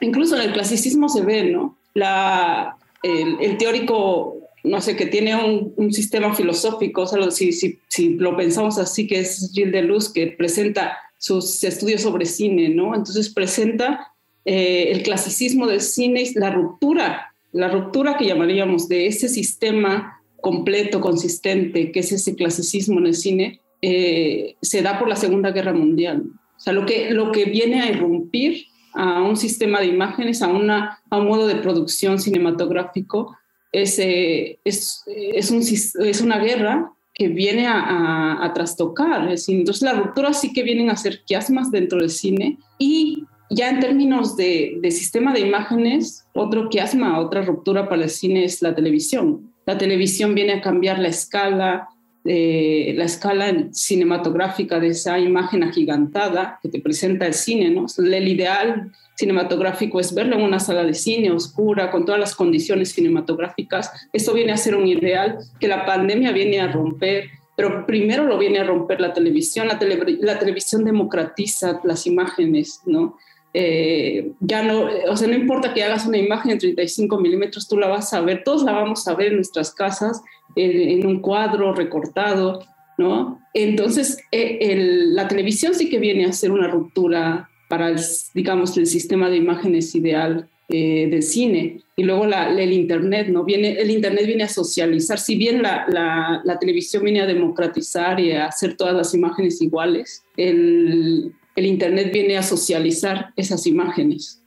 incluso 0.00 0.36
en 0.36 0.42
el 0.42 0.52
clasicismo 0.52 1.08
se 1.08 1.22
ve, 1.22 1.50
¿no? 1.50 1.76
La, 1.94 2.76
el, 3.02 3.56
teórico 3.56 4.36
no 4.62 4.80
sé, 4.80 4.96
que 4.96 5.06
tiene 5.06 5.34
un, 5.76 5.92
sistema 5.92 6.34
filosófico, 6.34 7.02
o 7.02 7.30
si, 7.30 7.52
si, 7.52 7.78
si, 7.88 8.14
lo 8.14 8.36
pensamos 8.36 8.78
así, 8.78 9.06
que 9.06 9.20
es 9.20 9.50
Gilles 9.52 9.72
Deleuze, 9.72 10.12
que 10.12 10.26
presenta 10.28 10.98
sus 11.20 11.62
estudios 11.62 12.00
sobre 12.00 12.24
cine, 12.24 12.70
¿no? 12.70 12.94
Entonces 12.94 13.28
presenta 13.28 14.14
eh, 14.46 14.90
el 14.90 15.02
clasicismo 15.02 15.66
del 15.66 15.82
cine 15.82 16.22
y 16.22 16.34
la 16.34 16.50
ruptura, 16.50 17.34
la 17.52 17.68
ruptura 17.68 18.16
que 18.16 18.24
llamaríamos 18.24 18.88
de 18.88 19.06
ese 19.06 19.28
sistema 19.28 20.22
completo, 20.40 21.02
consistente, 21.02 21.92
que 21.92 22.00
es 22.00 22.10
ese 22.10 22.34
clasicismo 22.34 22.98
en 22.98 23.08
el 23.08 23.14
cine, 23.14 23.60
eh, 23.82 24.56
se 24.62 24.80
da 24.80 24.98
por 24.98 25.08
la 25.08 25.16
Segunda 25.16 25.50
Guerra 25.50 25.74
Mundial. 25.74 26.24
O 26.56 26.60
sea, 26.60 26.72
lo 26.72 26.86
que, 26.86 27.10
lo 27.10 27.32
que 27.32 27.44
viene 27.44 27.82
a 27.82 27.90
irrumpir 27.90 28.64
a 28.94 29.22
un 29.22 29.36
sistema 29.36 29.78
de 29.80 29.86
imágenes, 29.88 30.40
a, 30.40 30.48
una, 30.48 31.00
a 31.10 31.18
un 31.18 31.26
modo 31.26 31.46
de 31.46 31.56
producción 31.56 32.18
cinematográfico, 32.18 33.36
es, 33.72 33.98
eh, 33.98 34.58
es, 34.64 35.04
es, 35.06 35.50
un, 35.50 35.60
es, 35.60 36.20
una 36.22 36.38
guerra 36.38 36.90
que 37.20 37.28
viene 37.28 37.66
a, 37.68 38.50
trastocar. 38.54 39.28
Entonces, 39.30 39.82
las 39.82 39.98
rupturas 39.98 40.40
sí 40.40 40.54
que 40.54 40.62
vienen 40.62 40.88
a 40.88 40.96
ser 40.96 41.22
quiasmas 41.26 41.70
dentro 41.70 41.98
del 41.98 42.08
cine 42.08 42.56
y 42.78 43.24
ya 43.50 43.68
en 43.68 43.78
términos 43.78 44.38
de, 44.38 44.78
de, 44.80 44.90
sistema 44.90 45.34
de 45.34 45.40
imágenes, 45.40 46.24
otro 46.32 46.70
quiasma, 46.70 47.20
otra 47.20 47.42
ruptura 47.42 47.90
para 47.90 48.04
el 48.04 48.08
cine 48.08 48.44
es 48.44 48.62
la 48.62 48.74
televisión. 48.74 49.52
La 49.66 49.76
televisión 49.76 50.34
viene 50.34 50.54
a 50.54 50.60
cambiar 50.62 50.98
la 50.98 51.08
escala, 51.08 51.90
eh, 52.24 52.92
la 52.96 53.04
escala 53.04 53.68
cinematográfica 53.72 54.78
de 54.78 54.88
esa 54.88 55.18
imagen 55.18 55.62
agigantada 55.62 56.58
que 56.62 56.68
te 56.68 56.80
presenta 56.80 57.26
el 57.26 57.34
cine, 57.34 57.70
¿no? 57.70 57.86
El 57.98 58.28
ideal 58.28 58.92
cinematográfico 59.16 60.00
es 60.00 60.14
verlo 60.14 60.36
en 60.36 60.42
una 60.42 60.60
sala 60.60 60.84
de 60.84 60.94
cine 60.94 61.30
oscura, 61.30 61.90
con 61.90 62.04
todas 62.04 62.20
las 62.20 62.34
condiciones 62.34 62.92
cinematográficas. 62.92 63.90
Esto 64.12 64.34
viene 64.34 64.52
a 64.52 64.56
ser 64.56 64.76
un 64.76 64.86
ideal 64.86 65.38
que 65.58 65.68
la 65.68 65.86
pandemia 65.86 66.32
viene 66.32 66.60
a 66.60 66.70
romper, 66.70 67.24
pero 67.56 67.86
primero 67.86 68.24
lo 68.24 68.38
viene 68.38 68.58
a 68.58 68.64
romper 68.64 69.00
la 69.00 69.12
televisión. 69.12 69.68
La, 69.68 69.78
la 70.20 70.38
televisión 70.38 70.84
democratiza 70.84 71.80
las 71.84 72.06
imágenes, 72.06 72.80
¿no? 72.86 73.16
Eh, 73.52 74.32
ya 74.40 74.62
no, 74.62 74.88
o 75.08 75.16
sea, 75.16 75.26
no 75.26 75.34
importa 75.34 75.74
que 75.74 75.82
hagas 75.82 76.06
una 76.06 76.18
imagen 76.18 76.52
en 76.52 76.58
35 76.58 77.18
milímetros, 77.18 77.68
tú 77.68 77.76
la 77.78 77.88
vas 77.88 78.12
a 78.12 78.20
ver, 78.20 78.44
todos 78.44 78.62
la 78.62 78.72
vamos 78.72 79.06
a 79.08 79.14
ver 79.14 79.28
en 79.28 79.36
nuestras 79.36 79.74
casas, 79.74 80.22
en, 80.54 81.04
un 81.06 81.20
cuadro 81.20 81.74
recortado, 81.74 82.64
¿no? 82.96 83.40
Entonces, 83.54 84.18
eh, 84.30 84.76
la 85.12 85.26
televisión 85.26 85.74
sí 85.74 85.88
que 85.88 85.98
viene 85.98 86.26
a 86.26 86.32
ser 86.32 86.52
una 86.52 86.68
ruptura 86.68 87.48
para, 87.68 87.88
el, 87.88 87.98
digamos, 88.34 88.76
el 88.76 88.86
sistema 88.86 89.28
de 89.30 89.36
imágenes 89.36 89.94
ideal 89.94 90.48
eh, 90.68 91.08
del 91.10 91.22
cine. 91.22 91.80
Y 91.96 92.04
luego 92.04 92.24
el 92.26 92.72
Internet, 92.72 93.28
¿no? 93.28 93.44
Viene, 93.44 93.72
el 93.72 93.90
Internet 93.90 94.26
viene 94.26 94.44
a 94.44 94.48
socializar, 94.48 95.18
si 95.18 95.36
bien 95.36 95.62
la, 95.62 95.86
la, 95.88 96.40
la 96.44 96.58
televisión 96.58 97.02
viene 97.02 97.20
a 97.20 97.26
democratizar 97.26 98.20
y 98.20 98.32
a 98.32 98.46
hacer 98.46 98.76
todas 98.76 98.94
las 98.94 99.12
imágenes 99.12 99.60
iguales, 99.60 100.24
el, 100.36 101.32
el 101.56 101.66
Internet 101.66 102.12
viene 102.12 102.36
a 102.36 102.42
socializar 102.42 103.32
esas 103.36 103.66
imágenes. 103.66 104.42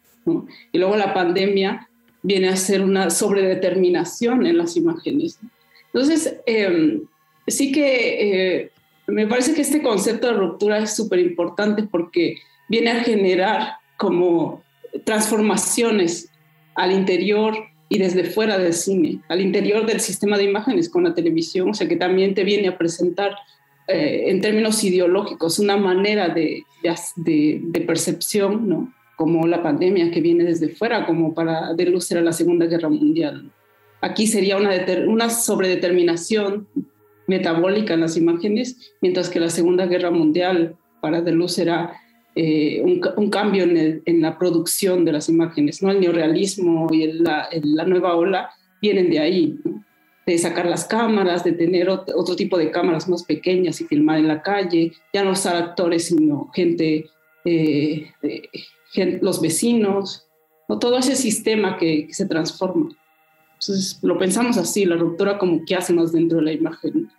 Y 0.72 0.78
luego 0.78 0.96
la 0.96 1.14
pandemia 1.14 1.90
viene 2.22 2.50
a 2.50 2.54
hacer 2.54 2.82
una 2.82 3.10
sobredeterminación 3.10 4.46
en 4.46 4.58
las 4.58 4.78
imágenes. 4.78 5.40
Entonces, 5.94 6.38
em, 6.46 7.02
sí 7.46 7.72
que 7.72 8.62
eh, 8.62 8.72
me 9.08 9.28
parece 9.28 9.54
que 9.54 9.62
este 9.62 9.82
concepto 9.82 10.28
de 10.28 10.34
ruptura 10.34 10.80
es 10.80 10.96
súper 10.96 11.20
importante 11.20 11.84
porque 11.84 12.38
viene 12.70 12.92
a 12.92 13.04
generar 13.04 13.74
como 13.98 14.64
transformaciones 15.04 16.30
al 16.76 16.92
interior 16.92 17.56
y 17.90 18.00
desde 18.00 18.24
fuera 18.24 18.58
del 18.58 18.74
cine, 18.74 19.22
al 19.28 19.42
interior 19.42 19.86
del 19.86 20.00
sistema 20.00 20.38
de 20.38 20.46
imágenes 20.46 20.90
con 20.90 21.04
la 21.04 21.14
televisión, 21.14 21.70
o 21.70 21.74
sea 21.74 21.88
que 21.88 21.96
también 21.96 22.34
te 22.34 22.44
viene 22.44 22.70
a 22.70 22.78
presentar 22.78 23.36
eh, 23.88 24.26
en 24.28 24.42
términos 24.42 24.84
ideológicos, 24.84 25.60
una 25.60 25.78
manera 25.78 26.30
de, 26.30 26.64
de, 27.16 27.82
percepción, 27.86 28.68
¿no? 28.68 28.94
como 29.16 29.46
la 29.48 29.62
pandemia 29.62 30.12
que 30.12 30.22
viene 30.22 30.44
desde 30.44 30.70
fuera, 30.70 31.06
como 31.06 31.34
para 31.34 31.74
de 31.74 31.86
luz 31.86 32.12
era 32.12 32.22
la 32.22 32.34
Segunda 32.34 32.66
Guerra 32.66 32.90
Mundial. 32.90 33.52
Aquí 34.02 34.28
sería 34.28 34.58
una, 34.58 34.72
una 35.08 35.30
sobredeterminación 35.30 36.68
metabólica 37.28 37.94
en 37.94 38.02
las 38.02 38.18
imágenes, 38.18 38.94
mientras 39.02 39.30
que 39.30 39.40
la 39.40 39.50
Segunda 39.50 39.86
Guerra 39.86 40.12
Mundial 40.12 40.76
para 41.02 41.22
de 41.22 41.32
luz 41.32 41.58
era 41.58 41.94
eh, 42.36 42.82
un, 42.82 43.30
cambio 43.30 43.64
en, 43.64 44.22
la 44.22 44.40
producción 44.40 45.06
de 45.06 45.12
las 45.12 45.30
imágenes, 45.30 45.84
¿no? 45.84 45.92
El 45.92 46.00
neorealismo 46.00 46.88
y 46.92 47.12
la, 47.12 47.48
nueva 47.86 48.16
ola 48.16 48.50
vienen 48.82 49.12
de 49.12 49.20
ahí, 49.20 49.60
de 50.26 50.38
sacar 50.38 50.66
las 50.66 50.86
cámaras, 50.86 51.44
de 51.44 51.52
tener 51.52 51.90
otro, 51.90 52.36
tipo 52.36 52.58
de 52.58 52.72
cámaras 52.72 53.10
más 53.10 53.24
pequeñas 53.24 53.82
y 53.82 53.86
filmar 53.86 54.20
en 54.20 54.28
la 54.28 54.42
calle, 54.42 54.94
ya 55.14 55.24
no 55.24 55.32
usar 55.32 55.56
actores, 55.56 56.08
sino 56.08 56.50
gente, 56.54 57.10
eh, 57.46 58.12
los 59.22 59.42
vecinos, 59.42 60.28
o 60.68 60.80
todo 60.80 60.98
ese 60.98 61.16
sistema 61.16 61.78
que, 61.78 62.08
que 62.08 62.14
se 62.14 62.26
transforma. 62.26 62.90
Entonces, 63.54 64.00
lo 64.02 64.18
pensamos 64.18 64.58
así, 64.58 64.86
la 64.86 64.96
ruptura 64.96 65.38
como 65.38 65.64
que 65.66 65.76
hacemos 65.76 66.12
dentro 66.12 66.40
de 66.40 66.44
la 66.46 66.52
imagen. 66.54 67.10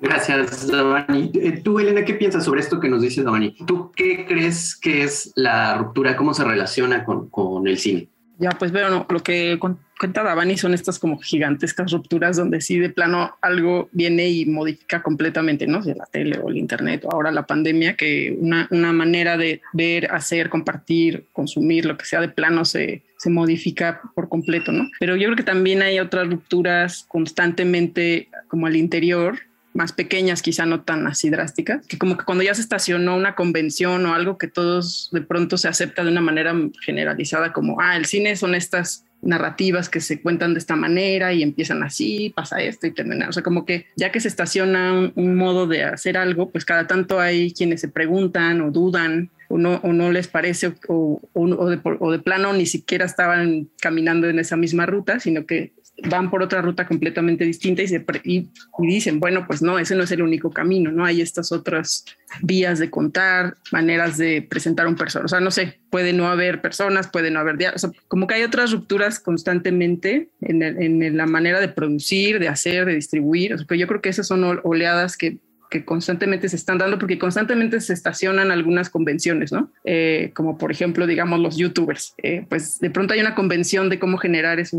Gracias, 0.00 0.66
Davani. 0.68 1.30
Eh, 1.34 1.60
tú, 1.62 1.78
Elena, 1.78 2.04
¿qué 2.04 2.14
piensas 2.14 2.44
sobre 2.44 2.60
esto 2.60 2.80
que 2.80 2.88
nos 2.88 3.00
dice 3.00 3.22
Davani? 3.22 3.56
¿Tú 3.66 3.92
qué 3.92 4.26
crees 4.26 4.76
que 4.76 5.04
es 5.04 5.32
la 5.36 5.78
ruptura? 5.78 6.16
¿Cómo 6.16 6.34
se 6.34 6.44
relaciona 6.44 7.04
con, 7.04 7.28
con 7.28 7.66
el 7.66 7.78
cine? 7.78 8.08
Ya, 8.38 8.50
pues 8.50 8.72
bueno, 8.72 9.06
lo 9.08 9.20
que 9.20 9.58
cuenta 9.98 10.22
Davani 10.22 10.56
son 10.56 10.74
estas 10.74 10.98
como 10.98 11.18
gigantescas 11.18 11.92
rupturas 11.92 12.36
donde 12.36 12.60
sí 12.60 12.78
de 12.78 12.90
plano 12.90 13.36
algo 13.40 13.88
viene 13.92 14.28
y 14.28 14.44
modifica 14.44 15.02
completamente, 15.02 15.66
¿no? 15.66 15.80
De 15.82 15.94
la 15.94 16.06
tele 16.06 16.38
o 16.38 16.48
el 16.48 16.56
internet 16.56 17.04
o 17.04 17.12
ahora 17.12 17.30
la 17.30 17.46
pandemia, 17.46 17.96
que 17.96 18.36
una, 18.38 18.66
una 18.70 18.92
manera 18.92 19.36
de 19.36 19.62
ver, 19.72 20.10
hacer, 20.10 20.48
compartir, 20.48 21.26
consumir, 21.32 21.86
lo 21.86 21.96
que 21.96 22.06
sea 22.06 22.20
de 22.20 22.28
plano 22.28 22.64
se, 22.64 23.02
se 23.18 23.30
modifica 23.30 24.00
por 24.14 24.28
completo, 24.28 24.72
¿no? 24.72 24.90
Pero 24.98 25.16
yo 25.16 25.26
creo 25.26 25.36
que 25.36 25.42
también 25.44 25.82
hay 25.82 26.00
otras 26.00 26.28
rupturas 26.28 27.04
constantemente 27.08 28.28
como 28.48 28.66
al 28.66 28.76
interior, 28.76 29.38
más 29.74 29.92
pequeñas, 29.92 30.40
quizá 30.40 30.64
no 30.66 30.82
tan 30.82 31.06
así 31.06 31.28
drásticas, 31.28 31.86
que 31.86 31.98
como 31.98 32.16
que 32.16 32.24
cuando 32.24 32.44
ya 32.44 32.54
se 32.54 32.62
estacionó 32.62 33.16
una 33.16 33.34
convención 33.34 34.06
o 34.06 34.14
algo 34.14 34.38
que 34.38 34.46
todos 34.46 35.10
de 35.12 35.20
pronto 35.20 35.58
se 35.58 35.68
acepta 35.68 36.04
de 36.04 36.10
una 36.10 36.20
manera 36.20 36.54
generalizada 36.84 37.52
como, 37.52 37.80
ah, 37.80 37.96
el 37.96 38.06
cine 38.06 38.36
son 38.36 38.54
estas 38.54 39.04
narrativas 39.20 39.88
que 39.88 40.00
se 40.00 40.20
cuentan 40.20 40.54
de 40.54 40.58
esta 40.58 40.76
manera 40.76 41.32
y 41.32 41.42
empiezan 41.42 41.82
así, 41.82 42.32
pasa 42.34 42.60
esto 42.60 42.86
y 42.86 42.92
termina. 42.92 43.28
O 43.28 43.32
sea, 43.32 43.42
como 43.42 43.64
que 43.64 43.86
ya 43.96 44.12
que 44.12 44.20
se 44.20 44.28
estaciona 44.28 45.12
un, 45.14 45.34
modo 45.34 45.66
de 45.66 45.82
hacer 45.82 46.16
algo, 46.16 46.50
pues 46.50 46.64
cada 46.64 46.86
tanto 46.86 47.20
hay 47.20 47.52
quienes 47.52 47.80
se 47.80 47.88
preguntan 47.88 48.60
o 48.60 48.70
dudan 48.70 49.30
o 49.48 49.58
no, 49.58 49.80
o 49.82 49.92
no 49.92 50.12
les 50.12 50.28
parece 50.28 50.74
o, 50.88 51.20
o, 51.32 51.70
de, 51.70 51.80
o 51.82 52.12
de 52.12 52.18
plano 52.18 52.52
ni 52.52 52.66
siquiera 52.66 53.04
estaban 53.04 53.68
caminando 53.80 54.28
en 54.28 54.38
esa 54.38 54.56
misma 54.56 54.86
ruta, 54.86 55.18
sino 55.18 55.46
que 55.46 55.72
van 56.02 56.30
por 56.30 56.42
otra 56.42 56.60
ruta 56.60 56.86
completamente 56.86 57.44
distinta 57.44 57.82
y, 57.82 58.50
dicen, 58.80 59.20
bueno, 59.20 59.46
pues 59.46 59.62
no, 59.62 59.78
ese 59.78 59.94
no 59.94 60.02
es 60.02 60.10
el 60.10 60.22
único 60.22 60.50
camino, 60.50 60.90
¿no? 60.90 61.04
Hay 61.04 61.20
estas 61.20 61.52
otras 61.52 62.04
vías 62.42 62.78
de 62.78 62.90
contar, 62.90 63.54
maneras 63.70 64.18
de 64.18 64.42
presentar 64.42 64.88
un 64.88 64.96
personaje, 64.96 65.26
o 65.26 65.28
sea, 65.28 65.40
no 65.40 65.50
sé, 65.50 65.80
puede 65.90 66.12
no 66.12 66.28
haber 66.28 66.60
personas, 66.60 67.08
puede 67.08 67.30
no 67.30 67.38
haber, 67.38 67.74
o 67.74 67.78
sea, 67.78 67.90
como 68.08 68.26
que 68.26 68.34
hay 68.34 68.42
otras 68.42 68.72
rupturas 68.72 69.20
constantemente 69.20 70.30
en, 70.40 70.62
en, 70.62 71.16
la 71.16 71.26
manera 71.26 71.60
de 71.60 71.68
producir, 71.68 72.40
de 72.40 72.48
hacer, 72.48 72.86
de 72.86 72.94
distribuir, 72.94 73.54
o 73.54 73.58
sea, 73.58 73.76
yo 73.76 73.86
creo 73.86 74.00
que 74.00 74.08
esas 74.08 74.26
son 74.26 74.60
oleadas 74.64 75.16
que 75.16 75.38
que 75.74 75.84
constantemente 75.84 76.48
se 76.48 76.54
están 76.54 76.78
dando 76.78 77.00
porque 77.00 77.18
constantemente 77.18 77.80
se 77.80 77.94
estacionan 77.94 78.52
algunas 78.52 78.90
convenciones, 78.90 79.50
¿no? 79.50 79.72
Eh, 79.82 80.30
como 80.32 80.56
por 80.56 80.70
ejemplo, 80.70 81.04
digamos, 81.04 81.40
los 81.40 81.56
youtubers. 81.56 82.14
Eh, 82.22 82.46
pues 82.48 82.78
de 82.78 82.90
pronto 82.90 83.12
hay 83.12 83.20
una 83.20 83.34
convención 83.34 83.88
de 83.88 83.98
cómo 83.98 84.16
generar 84.16 84.60
ese, 84.60 84.78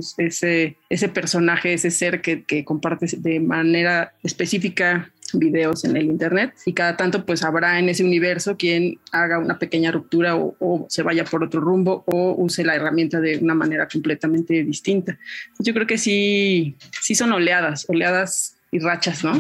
ese 0.90 1.10
personaje, 1.10 1.74
ese 1.74 1.92
ser 1.92 2.22
que, 2.22 2.46
que 2.46 2.64
comparte 2.64 3.08
de 3.18 3.42
manera 3.42 4.14
específica 4.24 5.12
videos 5.34 5.84
en 5.84 5.98
el 5.98 6.06
internet 6.06 6.54
y 6.66 6.72
cada 6.72 6.96
tanto 6.96 7.26
pues 7.26 7.44
habrá 7.44 7.78
en 7.78 7.90
ese 7.90 8.06
universo 8.06 8.56
quien 8.56 9.00
haga 9.12 9.38
una 9.38 9.60
pequeña 9.60 9.92
ruptura 9.92 10.38
o, 10.38 10.56
o, 10.60 10.86
se 10.88 11.04
vaya 11.04 11.26
por 11.26 11.44
otro 11.44 11.60
rumbo 11.60 12.06
o 12.06 12.36
use 12.38 12.64
la 12.64 12.76
herramienta 12.76 13.20
de 13.20 13.40
una 13.40 13.54
manera 13.54 13.86
completamente 13.90 14.64
distinta. 14.64 15.20
Yo 15.60 15.74
creo 15.74 15.88
que 15.88 15.98
sí, 15.98 16.78
sí 17.02 17.16
son 17.16 17.34
oleadas, 17.34 17.86
oleadas 17.90 18.56
y 18.72 18.80
rachas, 18.80 19.26
¿no? 19.26 19.38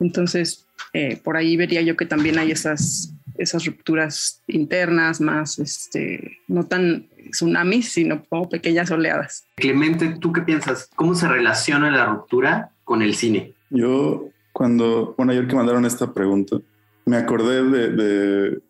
Entonces, 0.00 0.64
eh, 0.94 1.20
por 1.22 1.36
ahí 1.36 1.56
vería 1.56 1.82
yo 1.82 1.96
que 1.96 2.06
también 2.06 2.38
hay 2.38 2.52
esas, 2.52 3.12
esas 3.36 3.66
rupturas 3.66 4.42
internas 4.46 5.20
más, 5.20 5.58
este, 5.58 6.38
no 6.46 6.66
tan 6.66 7.08
tsunamis, 7.32 7.88
sino 7.90 8.24
como 8.24 8.48
pequeñas 8.48 8.92
oleadas. 8.92 9.44
Clemente, 9.56 10.16
¿tú 10.20 10.32
qué 10.32 10.42
piensas? 10.42 10.88
¿Cómo 10.94 11.16
se 11.16 11.26
relaciona 11.26 11.90
la 11.90 12.06
ruptura 12.06 12.70
con 12.84 13.02
el 13.02 13.16
cine? 13.16 13.54
Yo, 13.70 14.28
cuando, 14.52 15.14
bueno, 15.18 15.32
ayer 15.32 15.48
que 15.48 15.56
mandaron 15.56 15.84
esta 15.84 16.14
pregunta, 16.14 16.58
me 17.06 17.16
acordé 17.16 17.64
de, 17.64 17.88
de 17.90 18.62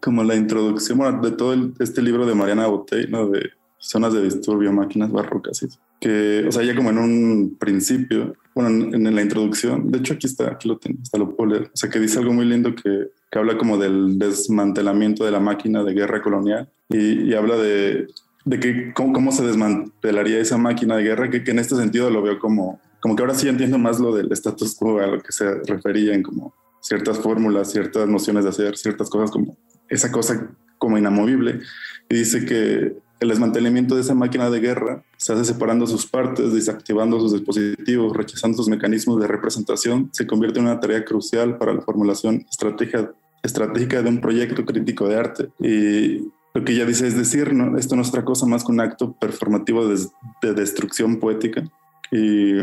como 0.00 0.22
la 0.22 0.36
introducción, 0.36 0.98
bueno, 0.98 1.22
de 1.22 1.30
todo 1.30 1.72
este 1.80 2.02
libro 2.02 2.26
de 2.26 2.34
Mariana 2.34 2.66
Botey, 2.66 3.06
¿no? 3.08 3.26
De 3.28 3.50
zonas 3.80 4.12
de 4.12 4.22
disturbio, 4.22 4.72
máquinas 4.72 5.10
barrocas, 5.10 5.66
que, 6.00 6.44
o 6.46 6.52
sea, 6.52 6.62
ya 6.62 6.76
como 6.76 6.90
en 6.90 6.98
un 6.98 7.56
principio, 7.58 8.34
bueno, 8.54 8.94
en, 8.94 9.14
la 9.14 9.22
introducción, 9.22 9.90
de 9.90 9.98
hecho 9.98 10.14
aquí 10.14 10.26
está, 10.26 10.52
aquí 10.52 10.68
lo 10.68 10.78
tengo, 10.78 10.98
está 11.02 11.18
lo 11.18 11.34
puedo 11.34 11.50
leer, 11.50 11.64
o 11.64 11.76
sea, 11.76 11.88
que 11.88 11.98
dice 11.98 12.18
algo 12.18 12.32
muy 12.32 12.44
lindo 12.44 12.74
que, 12.74 13.08
que 13.30 13.38
habla 13.38 13.56
como 13.56 13.78
del 13.78 14.18
desmantelamiento 14.18 15.24
de 15.24 15.30
la 15.30 15.40
máquina 15.40 15.82
de 15.82 15.94
guerra 15.94 16.22
colonial 16.22 16.68
y, 16.90 17.30
y 17.30 17.34
habla 17.34 17.56
de, 17.56 18.06
de 18.44 18.60
que 18.60 18.92
cómo, 18.94 19.14
cómo, 19.14 19.32
se 19.32 19.46
desmantelaría 19.46 20.40
esa 20.40 20.58
máquina 20.58 20.96
de 20.96 21.04
guerra, 21.04 21.30
que, 21.30 21.42
que, 21.42 21.50
en 21.50 21.58
este 21.58 21.74
sentido 21.74 22.10
lo 22.10 22.22
veo 22.22 22.38
como, 22.38 22.80
como 23.00 23.16
que 23.16 23.22
ahora 23.22 23.34
sí 23.34 23.48
entiendo 23.48 23.78
más 23.78 23.98
lo 23.98 24.14
del 24.14 24.30
status 24.32 24.74
quo, 24.74 25.00
a 25.00 25.06
lo 25.06 25.22
que 25.22 25.32
se 25.32 25.54
refería 25.64 26.14
en 26.14 26.22
como 26.22 26.54
ciertas 26.82 27.18
fórmulas, 27.18 27.72
ciertas 27.72 28.06
nociones 28.08 28.44
de 28.44 28.50
hacer, 28.50 28.76
ciertas 28.76 29.08
cosas 29.08 29.30
como 29.30 29.56
esa 29.88 30.12
cosa 30.12 30.50
como 30.78 30.98
inamovible. 30.98 31.60
Y 32.08 32.16
dice 32.16 32.44
que 32.44 32.96
el 33.20 33.28
desmantelamiento 33.28 33.94
de 33.94 34.00
esa 34.00 34.14
máquina 34.14 34.48
de 34.50 34.60
guerra 34.60 35.04
se 35.18 35.34
hace 35.34 35.44
separando 35.44 35.86
sus 35.86 36.06
partes, 36.06 36.52
desactivando 36.54 37.20
sus 37.20 37.34
dispositivos, 37.34 38.16
rechazando 38.16 38.56
sus 38.56 38.68
mecanismos 38.68 39.20
de 39.20 39.26
representación, 39.26 40.08
se 40.12 40.26
convierte 40.26 40.58
en 40.58 40.66
una 40.66 40.80
tarea 40.80 41.04
crucial 41.04 41.58
para 41.58 41.74
la 41.74 41.82
formulación 41.82 42.46
estratégica, 42.50 44.02
de 44.02 44.08
un 44.08 44.20
proyecto 44.20 44.64
crítico 44.64 45.06
de 45.06 45.16
arte. 45.16 45.48
Y 45.60 46.30
lo 46.54 46.64
que 46.64 46.72
ella 46.72 46.86
dice 46.86 47.06
es 47.06 47.16
decir, 47.16 47.52
¿no? 47.52 47.76
esto 47.78 47.94
no 47.94 48.02
es 48.02 48.08
otra 48.08 48.24
cosa 48.24 48.46
más 48.46 48.64
que 48.64 48.72
un 48.72 48.80
acto 48.80 49.12
performativo 49.20 49.86
de, 49.86 49.98
de 50.42 50.54
destrucción 50.54 51.18
poética. 51.20 51.62
Y 52.10 52.54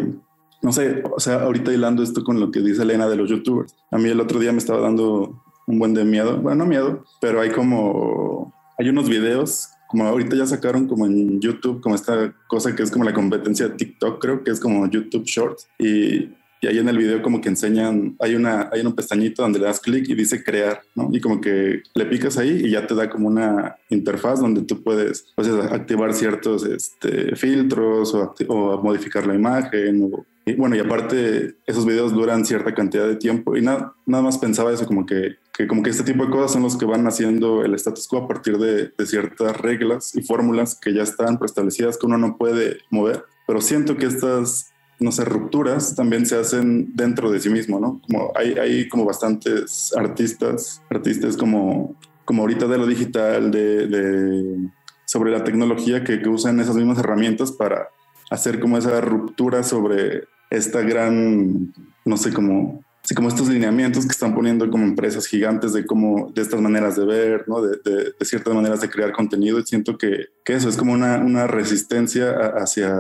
no 0.64 0.72
sé, 0.72 1.04
o 1.16 1.20
sea, 1.20 1.44
ahorita 1.44 1.72
hilando 1.72 2.02
esto 2.02 2.24
con 2.24 2.40
lo 2.40 2.50
que 2.50 2.62
dice 2.62 2.82
Elena 2.82 3.08
de 3.08 3.16
los 3.16 3.30
youtubers, 3.30 3.76
a 3.92 3.98
mí 4.00 4.10
el 4.10 4.20
otro 4.20 4.40
día 4.40 4.52
me 4.52 4.58
estaba 4.58 4.82
dando 4.82 5.44
un 5.68 5.80
buen 5.80 5.94
de 5.94 6.04
miedo, 6.04 6.38
bueno, 6.38 6.64
no 6.64 6.70
miedo, 6.70 7.04
pero 7.22 7.42
hay 7.42 7.52
como, 7.52 8.54
hay 8.80 8.90
unos 8.90 9.08
videos 9.08 9.70
como 9.88 10.06
ahorita 10.06 10.36
ya 10.36 10.46
sacaron 10.46 10.88
como 10.88 11.06
en 11.06 11.40
YouTube, 11.40 11.82
como 11.82 11.96
esta 11.96 12.34
cosa 12.48 12.76
que 12.76 12.84
es 12.84 12.92
como 12.92 13.06
la 13.06 13.14
competencia 13.14 13.68
de 13.68 13.76
TikTok, 13.76 14.22
creo 14.22 14.44
que 14.44 14.52
es 14.52 14.60
como 14.60 14.90
YouTube 14.90 15.26
Shorts. 15.26 15.68
Y, 15.80 16.30
y 16.62 16.68
ahí 16.68 16.80
en 16.80 16.90
el 16.90 16.98
video 16.98 17.22
como 17.22 17.42
que 17.42 17.50
enseñan, 17.50 18.16
hay, 18.20 18.36
una, 18.36 18.70
hay 18.72 18.82
un 18.82 18.96
pestañito 18.96 19.42
donde 19.42 19.60
le 19.60 19.66
das 19.66 19.80
clic 19.80 20.08
y 20.10 20.16
dice 20.16 20.44
crear, 20.44 20.82
¿no? 20.96 21.10
Y 21.12 21.22
como 21.22 21.42
que 21.42 21.82
le 21.94 22.06
picas 22.06 22.38
ahí 22.38 22.62
y 22.66 22.72
ya 22.72 22.88
te 22.88 22.96
da 22.96 23.10
como 23.10 23.28
una 23.28 23.78
interfaz 23.90 24.40
donde 24.40 24.62
tú 24.62 24.84
puedes 24.84 25.28
pues, 25.36 25.48
activar 25.50 26.14
ciertos 26.14 26.66
este, 26.66 27.36
filtros 27.36 28.14
o, 28.14 28.34
o 28.48 28.82
modificar 28.82 29.28
la 29.28 29.36
imagen 29.36 30.10
o 30.12 30.26
y 30.48 30.54
bueno, 30.54 30.78
y 30.78 30.80
aparte, 30.80 31.58
esos 31.66 31.86
videos 31.86 32.14
duran 32.14 32.46
cierta 32.46 32.74
cantidad 32.74 33.06
de 33.06 33.18
tiempo 33.18 33.58
y 33.58 33.62
nada, 33.62 33.94
nada 34.06 34.24
más 34.24 34.38
pensaba 34.38 34.72
eso, 34.72 34.86
como 34.86 35.06
que, 35.06 35.36
que, 35.54 35.68
como 35.68 35.84
que 35.84 35.90
este 35.90 36.06
tipo 36.06 36.24
de 36.24 36.32
cosas 36.32 36.54
son 36.54 36.64
los 36.64 36.78
que 36.78 36.86
van 36.86 37.06
haciendo 37.06 37.66
el 37.66 37.74
status 37.74 38.08
quo 38.08 38.20
a 38.20 38.28
partir 38.30 38.58
de 38.58 38.94
ciertas 39.06 39.58
reglas 39.58 40.16
y 40.16 40.22
fórmulas 40.22 40.80
que 40.80 40.94
ya 40.94 41.04
están 41.04 41.38
preestablecidas 41.38 41.98
que 41.98 42.06
uno 42.06 42.18
no 42.18 42.38
puede 42.38 42.78
mover. 42.90 43.26
Pero 43.46 43.60
siento 43.60 43.98
que 43.98 44.06
estas, 44.06 44.72
no 45.00 45.12
sé, 45.12 45.26
rupturas 45.26 45.96
también 45.96 46.26
se 46.26 46.38
hacen 46.38 46.96
dentro 46.96 47.32
de 47.32 47.40
sí 47.40 47.50
mismo, 47.50 47.80
¿no? 47.80 48.02
Como 48.06 48.32
hay, 48.36 48.54
hay 48.54 48.88
como 48.90 49.06
bastantes 49.06 49.94
artistas, 49.96 50.82
artistas 50.90 51.38
como, 51.38 51.96
como 52.26 52.42
ahorita 52.42 52.68
de 52.68 52.78
lo 52.78 52.88
digital, 52.88 53.52
de, 53.52 54.70
sobre 55.06 55.32
la 55.32 55.44
tecnología 55.44 56.04
que, 56.04 56.22
que 56.22 56.30
usan 56.30 56.60
esas 56.60 56.76
mismas 56.76 56.98
herramientas 56.98 57.52
para 57.52 57.90
hacer 58.32 58.60
como 58.60 58.78
esa 58.78 59.00
ruptura 59.02 59.64
sobre 59.64 60.24
esta 60.50 60.82
gran, 60.82 61.74
no 62.04 62.18
sé, 62.18 62.34
como, 62.34 62.84
como 63.16 63.30
estos 63.30 63.50
lineamientos 63.50 64.06
que 64.06 64.12
están 64.12 64.34
poniendo 64.34 64.70
como 64.70 64.84
empresas 64.84 65.28
gigantes 65.28 65.74
de 65.74 65.86
cómo, 65.86 66.32
de 66.34 66.42
estas 66.42 66.60
maneras 66.60 66.96
de 66.96 67.06
ver, 67.06 67.46
¿no? 67.48 67.62
De 67.62 68.14
ciertas 68.22 68.54
maneras 68.54 68.82
de 68.82 68.90
crear 68.90 69.12
contenido. 69.12 69.60
Y 69.60 69.66
siento 69.66 69.98
que, 69.98 70.26
que 70.44 70.54
eso 70.54 70.68
es 70.70 70.76
como 70.76 70.94
una, 70.94 71.18
una 71.20 71.48
resistencia 71.48 72.32
hacia, 72.56 72.98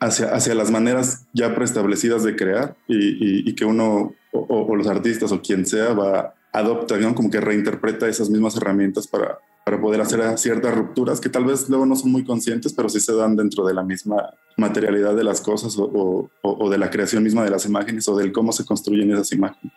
hacia, 0.00 0.34
hacia 0.34 0.54
las 0.54 0.70
maneras 0.70 1.26
ya 1.32 1.54
preestablecidas 1.54 2.24
de 2.24 2.34
crear 2.34 2.74
y, 2.88 3.48
y, 3.48 3.54
que 3.54 3.64
uno 3.64 4.14
o, 4.32 4.74
los 4.74 4.86
artistas 4.86 5.30
o 5.30 5.42
quien 5.42 5.66
sea 5.66 5.92
va 5.92 6.34
adopta, 6.52 6.96
¿no? 6.96 7.14
Como 7.14 7.30
que 7.30 7.40
reinterpreta 7.40 8.08
esas 8.08 8.30
mismas 8.30 8.56
herramientas 8.56 9.06
para, 9.06 9.38
para 9.64 9.80
poder 9.80 10.00
hacer 10.00 10.20
ciertas 10.38 10.74
rupturas 10.74 11.20
que 11.20 11.28
tal 11.28 11.44
vez 11.44 11.68
luego 11.68 11.86
no 11.86 11.94
son 11.94 12.10
muy 12.10 12.24
conscientes, 12.24 12.72
pero 12.72 12.88
sí 12.88 12.98
se 12.98 13.14
dan 13.14 13.36
dentro 13.36 13.64
de 13.64 13.74
la 13.74 13.84
misma 13.84 14.34
materialidad 14.56 15.14
de 15.14 15.24
las 15.24 15.40
cosas 15.40 15.76
o, 15.78 16.30
o, 16.42 16.70
de 16.70 16.78
la 16.78 16.90
creación 16.90 17.22
misma 17.22 17.44
de 17.44 17.50
las 17.50 17.66
imágenes 17.66 18.08
o 18.08 18.16
del 18.16 18.32
cómo 18.32 18.52
se 18.52 18.64
construyen 18.64 19.12
esas 19.12 19.32
imágenes. 19.32 19.72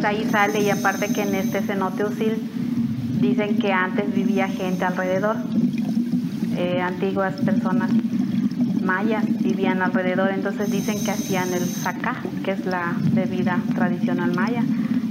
Pues 0.00 0.14
ahí 0.14 0.26
sale 0.30 0.62
y 0.62 0.70
aparte 0.70 1.12
que 1.12 1.20
en 1.20 1.34
este 1.34 1.60
cenote 1.60 2.04
Usil 2.04 2.40
dicen 3.20 3.58
que 3.58 3.70
antes 3.70 4.14
vivía 4.14 4.48
gente 4.48 4.82
alrededor, 4.82 5.36
eh, 6.56 6.80
antiguas 6.80 7.34
personas 7.34 7.90
mayas 8.82 9.24
vivían 9.42 9.82
alrededor, 9.82 10.30
entonces 10.30 10.70
dicen 10.70 11.04
que 11.04 11.10
hacían 11.10 11.52
el 11.52 11.66
sacá, 11.66 12.16
que 12.42 12.52
es 12.52 12.64
la 12.64 12.94
bebida 13.12 13.60
tradicional 13.74 14.34
maya, 14.34 14.62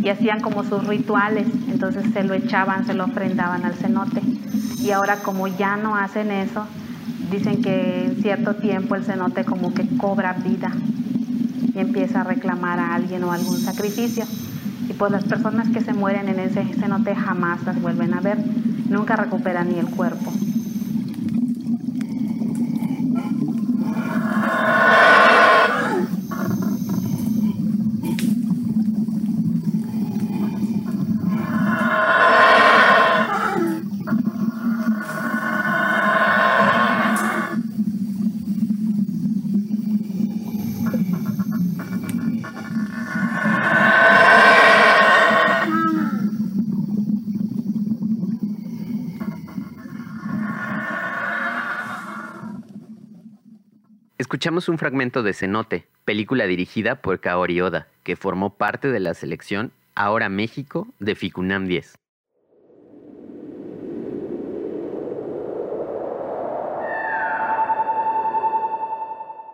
y 0.01 0.09
hacían 0.09 0.41
como 0.41 0.63
sus 0.63 0.83
rituales, 0.87 1.45
entonces 1.71 2.11
se 2.11 2.23
lo 2.23 2.33
echaban, 2.33 2.87
se 2.87 2.95
lo 2.95 3.05
ofrendaban 3.05 3.65
al 3.65 3.75
cenote. 3.75 4.21
Y 4.81 4.89
ahora 4.89 5.17
como 5.17 5.47
ya 5.47 5.77
no 5.77 5.95
hacen 5.95 6.31
eso, 6.31 6.65
dicen 7.29 7.61
que 7.61 8.05
en 8.05 8.23
cierto 8.23 8.55
tiempo 8.55 8.95
el 8.95 9.03
cenote 9.03 9.45
como 9.45 9.71
que 9.71 9.85
cobra 9.97 10.33
vida 10.33 10.71
y 11.75 11.77
empieza 11.77 12.21
a 12.21 12.23
reclamar 12.23 12.79
a 12.79 12.95
alguien 12.95 13.23
o 13.23 13.31
algún 13.31 13.59
sacrificio. 13.59 14.25
Y 14.89 14.93
pues 14.93 15.11
las 15.11 15.23
personas 15.23 15.69
que 15.69 15.81
se 15.81 15.93
mueren 15.93 16.27
en 16.29 16.39
ese 16.39 16.65
cenote 16.79 17.15
jamás 17.15 17.63
las 17.65 17.79
vuelven 17.81 18.13
a 18.13 18.21
ver, 18.21 18.39
nunca 18.89 19.15
recuperan 19.15 19.69
ni 19.69 19.77
el 19.79 19.89
cuerpo. 19.89 20.28
Escuchamos 54.39 54.69
un 54.69 54.77
fragmento 54.77 55.21
de 55.21 55.33
Cenote, 55.33 55.85
película 56.05 56.47
dirigida 56.47 57.01
por 57.01 57.19
Kaori 57.19 57.59
Oda, 57.59 57.89
que 58.03 58.15
formó 58.15 58.55
parte 58.55 58.87
de 58.87 59.01
la 59.01 59.13
selección 59.13 59.73
Ahora 59.95 60.29
México 60.29 60.87
de 60.97 61.13
Ficunam 61.15 61.67
10. 61.67 61.95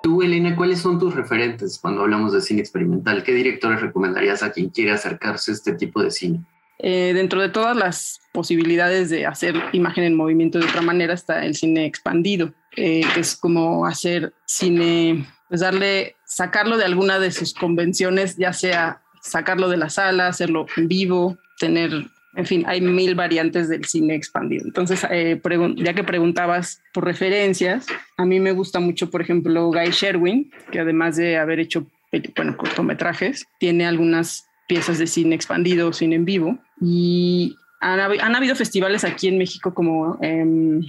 Tú, 0.03 0.21
Elena, 0.21 0.55
¿cuáles 0.55 0.81
son 0.81 0.99
tus 0.99 1.15
referentes 1.15 1.79
cuando 1.79 2.01
hablamos 2.01 2.31
de 2.33 2.41
cine 2.41 2.61
experimental? 2.61 3.23
¿Qué 3.23 3.33
directores 3.33 3.81
recomendarías 3.81 4.43
a 4.43 4.51
quien 4.51 4.69
quiere 4.69 4.91
acercarse 4.91 5.49
a 5.49 5.55
este 5.55 5.73
tipo 5.73 6.03
de 6.03 6.11
cine? 6.11 6.41
Eh, 6.77 7.13
dentro 7.15 7.41
de 7.41 7.49
todas 7.49 7.75
las 7.75 8.21
posibilidades 8.33 9.09
de 9.09 9.25
hacer 9.25 9.55
imagen 9.71 10.03
en 10.03 10.15
movimiento 10.15 10.59
de 10.59 10.65
otra 10.65 10.81
manera 10.81 11.15
está 11.15 11.43
el 11.43 11.55
cine 11.55 11.85
expandido, 11.85 12.53
eh, 12.75 13.03
es 13.17 13.35
como 13.35 13.85
hacer 13.85 14.33
cine, 14.45 15.25
pues 15.49 15.61
darle, 15.61 16.15
sacarlo 16.25 16.77
de 16.77 16.85
alguna 16.85 17.19
de 17.19 17.31
sus 17.31 17.53
convenciones, 17.53 18.37
ya 18.37 18.53
sea 18.53 19.01
sacarlo 19.21 19.69
de 19.69 19.77
la 19.77 19.89
sala, 19.89 20.27
hacerlo 20.27 20.67
en 20.77 20.87
vivo, 20.87 21.37
tener, 21.57 21.91
en 22.35 22.45
fin, 22.45 22.63
hay 22.67 22.81
mil 22.81 23.15
variantes 23.15 23.69
del 23.69 23.85
cine 23.85 24.15
expandido. 24.15 24.65
Entonces, 24.65 25.05
eh, 25.09 25.41
ya 25.77 25.93
que 25.93 26.03
preguntabas 26.03 26.81
por 26.93 27.05
referencias, 27.05 27.87
a 28.17 28.25
mí 28.25 28.39
me 28.39 28.51
gusta 28.51 28.79
mucho, 28.79 29.09
por 29.09 29.21
ejemplo, 29.21 29.67
Guy 29.67 29.91
Sherwin, 29.91 30.51
que 30.71 30.79
además 30.79 31.15
de 31.15 31.37
haber 31.37 31.59
hecho 31.59 31.87
bueno, 32.35 32.55
cortometrajes, 32.57 33.45
tiene 33.59 33.85
algunas 33.85 34.47
piezas 34.67 34.97
de 34.99 35.07
cine 35.07 35.35
expandido, 35.35 35.93
cine 35.93 36.15
en 36.15 36.25
vivo. 36.25 36.57
Y 36.81 37.55
han, 37.79 37.99
han 37.99 38.35
habido 38.35 38.55
festivales 38.55 39.03
aquí 39.03 39.27
en 39.27 39.37
México 39.37 39.73
como, 39.73 40.17
em, 40.21 40.85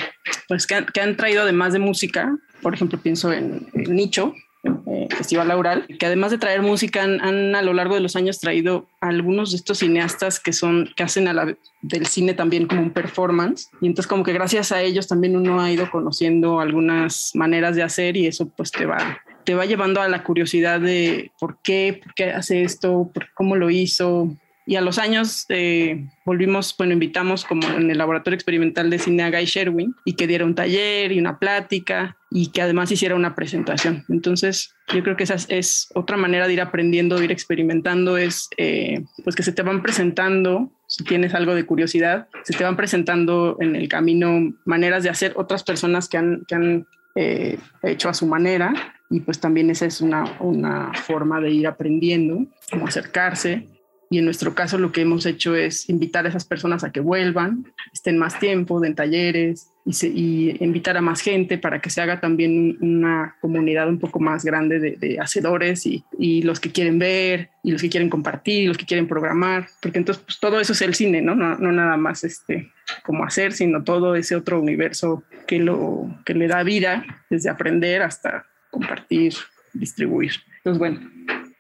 pues 0.49 0.66
que 0.66 1.01
han, 1.01 1.16
traído 1.16 1.42
además 1.42 1.72
de 1.72 1.79
música, 1.79 2.37
por 2.62 2.75
ejemplo, 2.75 2.99
pienso 2.99 3.33
en, 3.33 3.68
Nicho, 3.75 4.35
eh, 4.64 5.09
Festival 5.11 5.49
Laural, 5.49 5.87
que 5.87 6.07
además 6.07 6.31
de 6.31 6.38
traer 6.38 6.62
música 6.62 7.03
han, 7.03 7.55
a 7.55 7.62
lo 7.62 7.72
largo 7.72 7.94
de 7.94 8.01
los 8.01 8.16
años 8.16 8.40
traído 8.40 8.88
algunos 9.01 9.53
de 9.53 9.59
estos 9.59 9.79
cineastas 9.79 10.40
que 10.40 10.53
son 10.53 10.90
que 10.96 11.05
hacen 11.05 11.29
a 11.29 11.33
la, 11.33 11.57
del 11.83 12.07
cine 12.07 12.35
también 12.35 12.66
como 12.66 12.83
un 12.83 12.90
performance 12.90 13.68
y 13.81 13.87
entonces 13.87 14.09
como 14.09 14.25
que 14.25 14.33
gracias 14.33 14.72
a 14.72 14.83
ellos 14.83 15.07
también 15.07 15.37
uno 15.37 15.61
ha 15.61 15.70
ido 15.70 15.88
conociendo 15.90 16.59
algunas 16.59 17.31
maneras 17.35 17.77
de 17.77 17.85
hacer 17.85 18.16
y 18.16 18.27
eso 18.27 18.49
pues 18.57 18.72
te 18.72 18.87
va 18.87 19.20
te 19.46 19.55
va 19.55 19.64
llevando 19.64 20.03
a 20.03 20.09
la 20.09 20.25
curiosidad 20.25 20.81
de 20.81 21.31
por 21.38 21.59
qué, 21.62 22.01
por 22.03 22.12
qué 22.14 22.33
hace 22.33 22.64
esto, 22.64 23.11
por 23.14 23.33
cómo 23.33 23.55
lo 23.55 23.70
hizo. 23.70 24.37
Y 24.68 24.74
a 24.74 24.81
los 24.81 24.98
años 24.98 25.46
eh, 25.48 26.09
volvimos, 26.24 26.74
bueno, 26.76 26.92
invitamos 26.92 27.44
como 27.44 27.68
en 27.68 27.88
el 27.88 27.98
laboratorio 27.98 28.35
experimental 28.35 28.90
de 28.90 28.98
cine 28.98 29.22
a 29.22 29.31
Guy 29.31 29.44
Sherwin 29.44 29.94
y 30.05 30.14
que 30.14 30.26
diera 30.26 30.44
un 30.44 30.57
taller 30.57 31.12
y 31.12 31.20
una 31.20 31.38
plática 31.38 32.16
y 32.33 32.50
que 32.50 32.62
además 32.62 32.90
hiciera 32.90 33.14
una 33.14 33.37
presentación. 33.37 34.05
Entonces, 34.09 34.74
yo 34.92 35.05
creo 35.05 35.16
que 35.16 35.22
esa 35.22 35.37
es 35.48 35.88
otra 35.94 36.16
manera 36.16 36.48
de 36.48 36.55
ir 36.55 36.61
aprendiendo, 36.61 37.16
de 37.16 37.26
ir 37.26 37.33
experimentando, 37.33 38.16
es 38.16 38.48
eh, 38.57 39.05
pues 39.22 39.37
que 39.37 39.44
se 39.44 39.52
te 39.52 39.62
van 39.62 39.83
presentando, 39.83 40.72
si 40.88 41.05
tienes 41.05 41.33
algo 41.35 41.55
de 41.55 41.64
curiosidad, 41.64 42.26
se 42.42 42.52
te 42.52 42.64
van 42.64 42.76
presentando 42.76 43.57
en 43.61 43.76
el 43.76 43.88
camino 43.88 44.52
maneras 44.64 45.05
de 45.05 45.11
hacer 45.11 45.33
otras 45.37 45.62
personas 45.62 46.09
que 46.09 46.18
han, 46.18 46.44
que 46.48 46.55
han 46.57 46.87
eh, 47.14 47.59
hecho 47.85 48.09
a 48.09 48.14
su 48.14 48.26
manera 48.26 48.94
y 49.09 49.20
pues 49.20 49.38
también 49.38 49.70
esa 49.70 49.87
es 49.87 50.00
una, 50.00 50.37
una 50.40 50.92
forma 50.92 51.40
de 51.40 51.50
ir 51.50 51.66
aprendiendo, 51.66 52.46
cómo 52.70 52.88
acercarse. 52.88 53.68
Y 54.09 54.19
en 54.19 54.25
nuestro 54.25 54.55
caso 54.55 54.79
lo 54.79 54.92
que 54.92 55.01
hemos 55.01 55.27
hecho 55.27 55.57
es 55.57 55.88
invitar 55.88 56.27
a 56.27 56.29
esas 56.29 56.45
personas 56.45 56.85
a 56.85 56.92
que 56.92 57.01
vuelvan, 57.01 57.73
estén 57.92 58.19
más 58.19 58.38
tiempo, 58.38 58.81
den 58.81 58.95
talleres 58.95 59.73
y, 59.85 60.57
invitar 60.64 60.97
a 60.97 61.01
más 61.01 61.21
gente 61.21 61.59
para 61.59 61.81
que 61.81 61.90
se 61.90 62.01
haga 62.01 62.21
también 62.21 62.77
una 62.81 63.37
comunidad 63.40 63.88
un 63.88 63.99
poco 63.99 64.21
más 64.21 64.45
grande 64.45 64.79
de, 64.79 64.97
de 64.97 65.19
hacedores 65.19 65.87
y, 65.87 66.05
y, 66.19 66.42
los 66.42 66.61
que 66.61 66.71
quieren 66.71 66.99
ver 66.99 67.51
y 67.62 67.73
los 67.73 67.83
que 67.83 67.88
quieren 67.88 68.09
compartir 68.09 68.62
y 68.62 68.66
los 68.66 68.79
que 68.79 68.87
quieren 68.87 69.09
programar, 69.09 69.69
porque 69.81 69.99
entonces 69.99 70.23
pues, 70.25 70.38
todo 70.38 70.61
eso 70.61 70.73
es 70.73 70.83
el 70.83 70.95
cine, 70.95 71.21
¿no? 71.21 71.35
No, 71.35 71.57
no 71.57 71.73
nada 71.73 71.97
más 71.97 72.23
este, 72.25 72.71
como 73.03 73.25
hacer, 73.25 73.53
sino 73.53 73.83
todo 73.83 74.14
ese 74.14 74.37
otro 74.37 74.61
universo 74.61 75.25
que, 75.47 75.59
lo, 75.59 76.09
que 76.25 76.35
le 76.35 76.47
da 76.47 76.62
vida 76.62 77.05
desde 77.31 77.51
aprender 77.51 78.03
hasta 78.03 78.47
compartir, 78.71 79.35
distribuir. 79.73 80.33
Entonces, 80.59 80.79
bueno, 80.79 81.01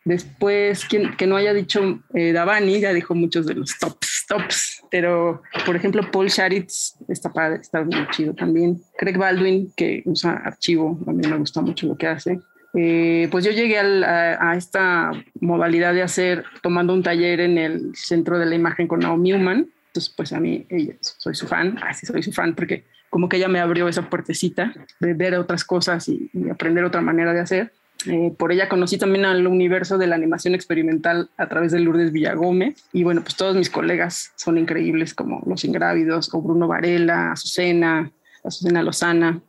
después, 0.06 0.86
quien, 0.86 1.14
que 1.16 1.26
no 1.26 1.36
haya 1.36 1.52
dicho 1.52 2.00
eh, 2.14 2.32
Davani, 2.32 2.80
ya 2.80 2.94
dijo 2.94 3.14
muchos 3.14 3.44
de 3.44 3.54
los 3.54 3.76
tops, 3.78 4.24
tops, 4.26 4.82
pero 4.90 5.42
por 5.66 5.76
ejemplo, 5.76 6.08
Paul 6.10 6.28
Sharitz 6.28 6.96
está 7.08 7.32
padre, 7.32 7.58
está 7.60 7.82
muy 7.82 8.08
chido 8.12 8.32
también. 8.32 8.80
Craig 8.96 9.18
Baldwin, 9.18 9.72
que 9.76 10.02
usa 10.06 10.32
archivo, 10.44 10.98
a 11.06 11.12
mí 11.12 11.26
me 11.28 11.36
gusta 11.36 11.60
mucho 11.60 11.86
lo 11.86 11.98
que 11.98 12.06
hace. 12.06 12.40
Eh, 12.78 13.28
pues 13.30 13.44
yo 13.44 13.50
llegué 13.50 13.78
a, 13.78 14.54
esta 14.56 15.10
modalidad 15.40 15.92
de 15.92 16.02
hacer, 16.02 16.44
tomando 16.62 16.94
un 16.94 17.02
taller 17.02 17.40
en 17.40 17.58
el 17.58 17.96
Centro 17.96 18.38
de 18.38 18.46
la 18.46 18.54
Imagen 18.54 18.86
con 18.86 19.00
Naomi 19.00 19.32
Newman. 19.32 19.68
Entonces, 19.88 20.12
pues 20.16 20.32
a 20.32 20.40
mí, 20.40 20.66
ella, 20.68 20.94
soy 21.00 21.34
su 21.34 21.46
fan, 21.46 21.78
así 21.82 22.06
soy 22.06 22.22
su 22.22 22.32
fan, 22.32 22.54
porque 22.54 22.84
como 23.08 23.28
que 23.28 23.38
ella 23.38 23.48
me 23.48 23.60
abrió 23.60 23.88
esa 23.88 24.10
puertecita 24.10 24.74
de 25.00 25.14
ver 25.14 25.34
otras 25.36 25.64
cosas 25.64 26.06
y, 26.08 26.30
aprender 26.50 26.84
otra 26.84 27.00
manera 27.00 27.32
de 27.32 27.40
hacer. 27.40 27.72
Eh, 28.06 28.32
por 28.36 28.52
ella 28.52 28.68
conocí 28.68 28.98
también 28.98 29.24
al 29.24 29.46
universo 29.46 29.98
de 29.98 30.06
la 30.06 30.16
animación 30.16 30.54
experimental 30.54 31.30
a 31.36 31.48
través 31.48 31.72
de 31.72 31.80
Lourdes 31.80 32.12
Villagómez. 32.12 32.84
Y 32.92 33.04
bueno, 33.04 33.22
pues 33.22 33.36
todos 33.36 33.56
mis 33.56 33.70
colegas 33.70 34.32
son 34.36 34.58
increíbles, 34.58 35.14
como 35.14 35.42
Los 35.46 35.64
Ingrávidos, 35.64 36.32
o 36.32 36.40
Bruno 36.40 36.68
Varela, 36.68 37.32
Azucena, 37.32 38.10
Azucena 38.44 38.82
Lozana. 38.82 39.40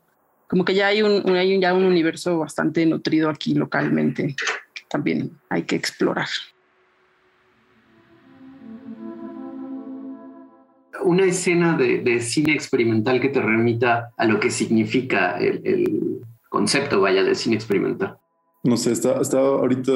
Como 0.48 0.64
que 0.64 0.74
ya 0.74 0.88
hay 0.88 1.02
un, 1.02 1.24
ya 1.60 1.74
un 1.74 1.84
universo 1.84 2.40
bastante 2.40 2.86
nutrido 2.86 3.30
aquí 3.30 3.54
localmente 3.54 4.36
también 4.88 5.38
hay 5.50 5.64
que 5.64 5.76
explorar. 5.76 6.28
una 11.04 11.24
escena 11.24 11.78
de, 11.78 12.20
cine 12.20 12.54
experimental 12.54 13.22
que 13.22 13.30
te 13.30 13.40
remita 13.40 14.12
a 14.18 14.26
lo 14.26 14.42
que 14.42 14.52
significa 14.52 15.38
el, 15.38 16.20
concepto, 16.50 17.00
vaya, 17.00 17.24
de 17.24 17.34
cine 17.34 17.56
experimental. 17.56 18.18
No 18.68 18.76
sé, 18.76 18.92
estaba, 18.92 19.48
ahorita 19.48 19.94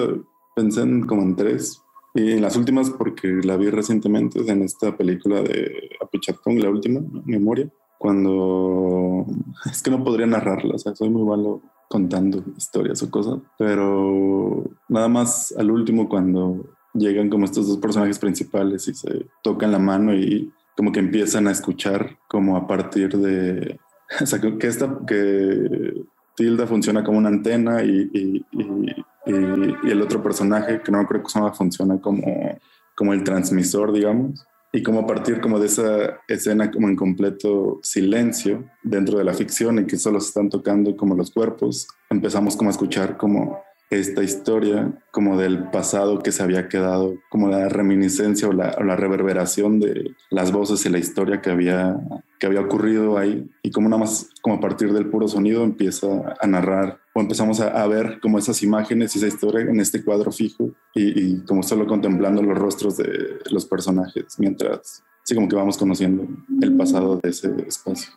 pensando 0.56 1.06
como 1.06 1.24
en 1.24 1.36
tres. 1.36 1.84
Y 2.14 2.32
en 2.32 2.42
las 2.42 2.56
últimas, 2.56 2.90
porque 2.90 3.28
la 3.44 3.58
vi 3.58 3.70
recientemente, 3.70 4.40
en 4.50 4.62
esta 4.64 4.96
película 4.96 5.42
de 5.42 5.90
Apichatpong, 6.02 6.58
la 6.58 6.70
última, 6.70 7.02
Memoria, 7.26 7.70
cuando 8.00 9.26
es 9.70 9.82
que 9.82 9.92
no 9.92 10.04
podría 10.06 10.26
narrarla, 10.26 10.76
o 10.76 10.78
sea, 10.78 10.96
soy 10.96 11.10
muy 11.10 11.24
malo 11.24 11.62
contando 11.90 12.44
historias 12.58 13.04
o 13.04 13.12
cosas, 13.12 13.40
pero 13.58 14.64
nada 14.88 15.10
más 15.10 15.54
al 15.58 15.70
último 15.70 16.08
cuando 16.08 16.66
llegan 16.94 17.30
como 17.30 17.44
estos 17.44 17.68
dos 17.68 17.78
personajes 17.78 18.20
principales 18.20 18.88
y 18.88 18.94
se 18.94 19.26
tocan 19.44 19.74
la 19.74 19.80
mano 19.80 20.14
y 20.16 20.50
como 20.78 20.94
que 20.94 21.02
empiezan 21.02 21.48
a 21.48 21.52
escuchar 21.52 22.18
como 22.30 22.56
a 22.56 22.68
partir 22.68 23.18
de, 23.18 23.78
o 24.22 24.26
sea, 24.26 24.40
que, 24.40 24.68
esta, 24.68 24.98
que 25.06 26.06
Tilda 26.36 26.68
funciona 26.68 27.04
como 27.04 27.18
una 27.18 27.30
antena 27.30 27.84
y, 27.84 28.10
y, 28.14 28.46
y, 28.52 29.92
el 29.92 30.02
otro 30.02 30.22
personaje, 30.22 30.82
que 30.82 30.92
no 30.92 31.06
creo 31.06 31.24
que 31.24 31.30
se 31.30 31.40
llama, 31.40 31.54
funciona 31.54 32.00
como, 32.02 32.60
como 32.96 33.14
el 33.14 33.24
transmisor, 33.24 33.94
digamos, 33.94 34.46
y 34.74 34.84
como 34.84 35.02
a 35.02 35.08
partir 35.08 35.42
como 35.42 35.60
de 35.60 35.68
esa 35.68 36.20
escena 36.28 36.72
como 36.72 36.88
en 36.88 36.96
completo 36.96 37.80
silencio 37.84 38.64
dentro 38.84 39.18
de 39.18 39.26
la 39.26 39.34
ficción 39.34 39.80
en 39.80 39.86
que 39.86 39.98
solo 39.98 40.20
se 40.22 40.30
están 40.30 40.50
tocando 40.50 40.96
como 40.96 41.16
los 41.16 41.32
cuerpos, 41.32 41.88
empezamos 42.10 42.56
como 42.56 42.70
a 42.70 42.72
escuchar 42.72 43.18
como 43.18 43.60
esta 43.90 44.24
historia 44.24 44.90
como 45.12 45.38
del 45.38 45.70
pasado 45.70 46.20
que 46.20 46.32
se 46.32 46.42
había 46.42 46.70
quedado, 46.70 47.16
como 47.30 47.50
la 47.50 47.68
reminiscencia 47.68 48.48
o 48.48 48.54
la, 48.54 48.96
reverberación 48.96 49.82
de 49.82 50.16
las 50.30 50.54
voces 50.54 50.86
y 50.86 50.90
la 50.90 50.98
historia 50.98 51.42
que 51.42 51.52
había, 51.52 51.98
que 52.42 52.48
había 52.48 52.62
ocurrido 52.62 53.20
ahí 53.20 53.48
y 53.62 53.70
como 53.70 53.88
nada 53.88 54.00
más 54.00 54.32
como 54.42 54.56
a 54.56 54.60
partir 54.60 54.92
del 54.92 55.06
puro 55.06 55.28
sonido 55.28 55.64
empieza 55.64 56.08
a 56.42 56.48
narrar 56.48 57.00
o 57.14 57.22
empezamos 57.22 57.62
a, 57.62 57.86
ver 57.86 58.20
como 58.20 58.40
esas 58.40 58.64
imágenes 58.64 59.16
y 59.16 59.20
esa 59.20 59.28
historia 59.28 59.62
en 59.62 59.80
este 59.80 60.04
cuadro 60.04 60.32
fijo 60.32 60.72
y, 60.96 61.36
y, 61.36 61.46
como 61.46 61.62
solo 61.62 61.86
contemplando 61.86 62.42
los 62.42 62.58
rostros 62.58 62.98
de 62.98 63.38
los 63.52 63.66
personajes 63.66 64.40
mientras 64.40 65.04
así 65.24 65.36
como 65.36 65.48
que 65.48 65.56
vamos 65.56 65.78
conociendo 65.78 66.28
el 66.62 66.76
pasado 66.76 67.20
de 67.22 67.30
ese 67.30 67.54
espacio. 67.68 68.12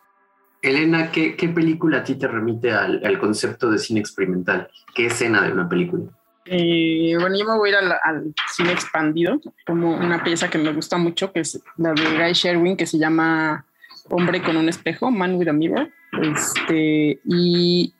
Elena, 0.62 1.10
¿qué, 1.12 1.52
película 1.54 1.98
a 1.98 2.04
ti 2.04 2.14
te 2.14 2.26
remite 2.26 2.72
al, 2.72 3.18
concepto 3.18 3.70
de 3.70 3.78
cine 3.78 4.00
experimental? 4.00 4.70
¿Qué 4.94 5.06
escena 5.06 5.42
de 5.42 5.52
una 5.52 5.68
película? 5.68 6.04
Eh, 6.46 7.14
bueno, 7.20 7.36
yo 7.38 7.44
me 7.44 7.58
voy 7.58 7.68
a 7.68 7.72
ir 7.72 7.76
al, 8.02 8.34
cine 8.50 8.72
expandido, 8.72 9.38
como 9.66 9.94
una 9.94 10.24
pieza 10.24 10.48
que 10.48 10.56
me 10.56 10.72
gusta 10.72 10.96
mucho, 10.96 11.30
que 11.32 11.40
es 11.40 11.62
la 11.76 11.92
de 11.92 12.02
Guy 12.02 12.32
Sherwin, 12.32 12.78
que 12.78 12.86
se 12.86 12.96
llama 12.98 13.66
Hombre 14.10 14.42
con 14.42 14.56
un 14.56 14.68
espejo, 14.68 15.10
Man 15.10 15.34
with 15.36 15.48
a 15.48 15.52
Mirror. 15.52 15.90
Este, 16.22 17.20
y 17.24 17.94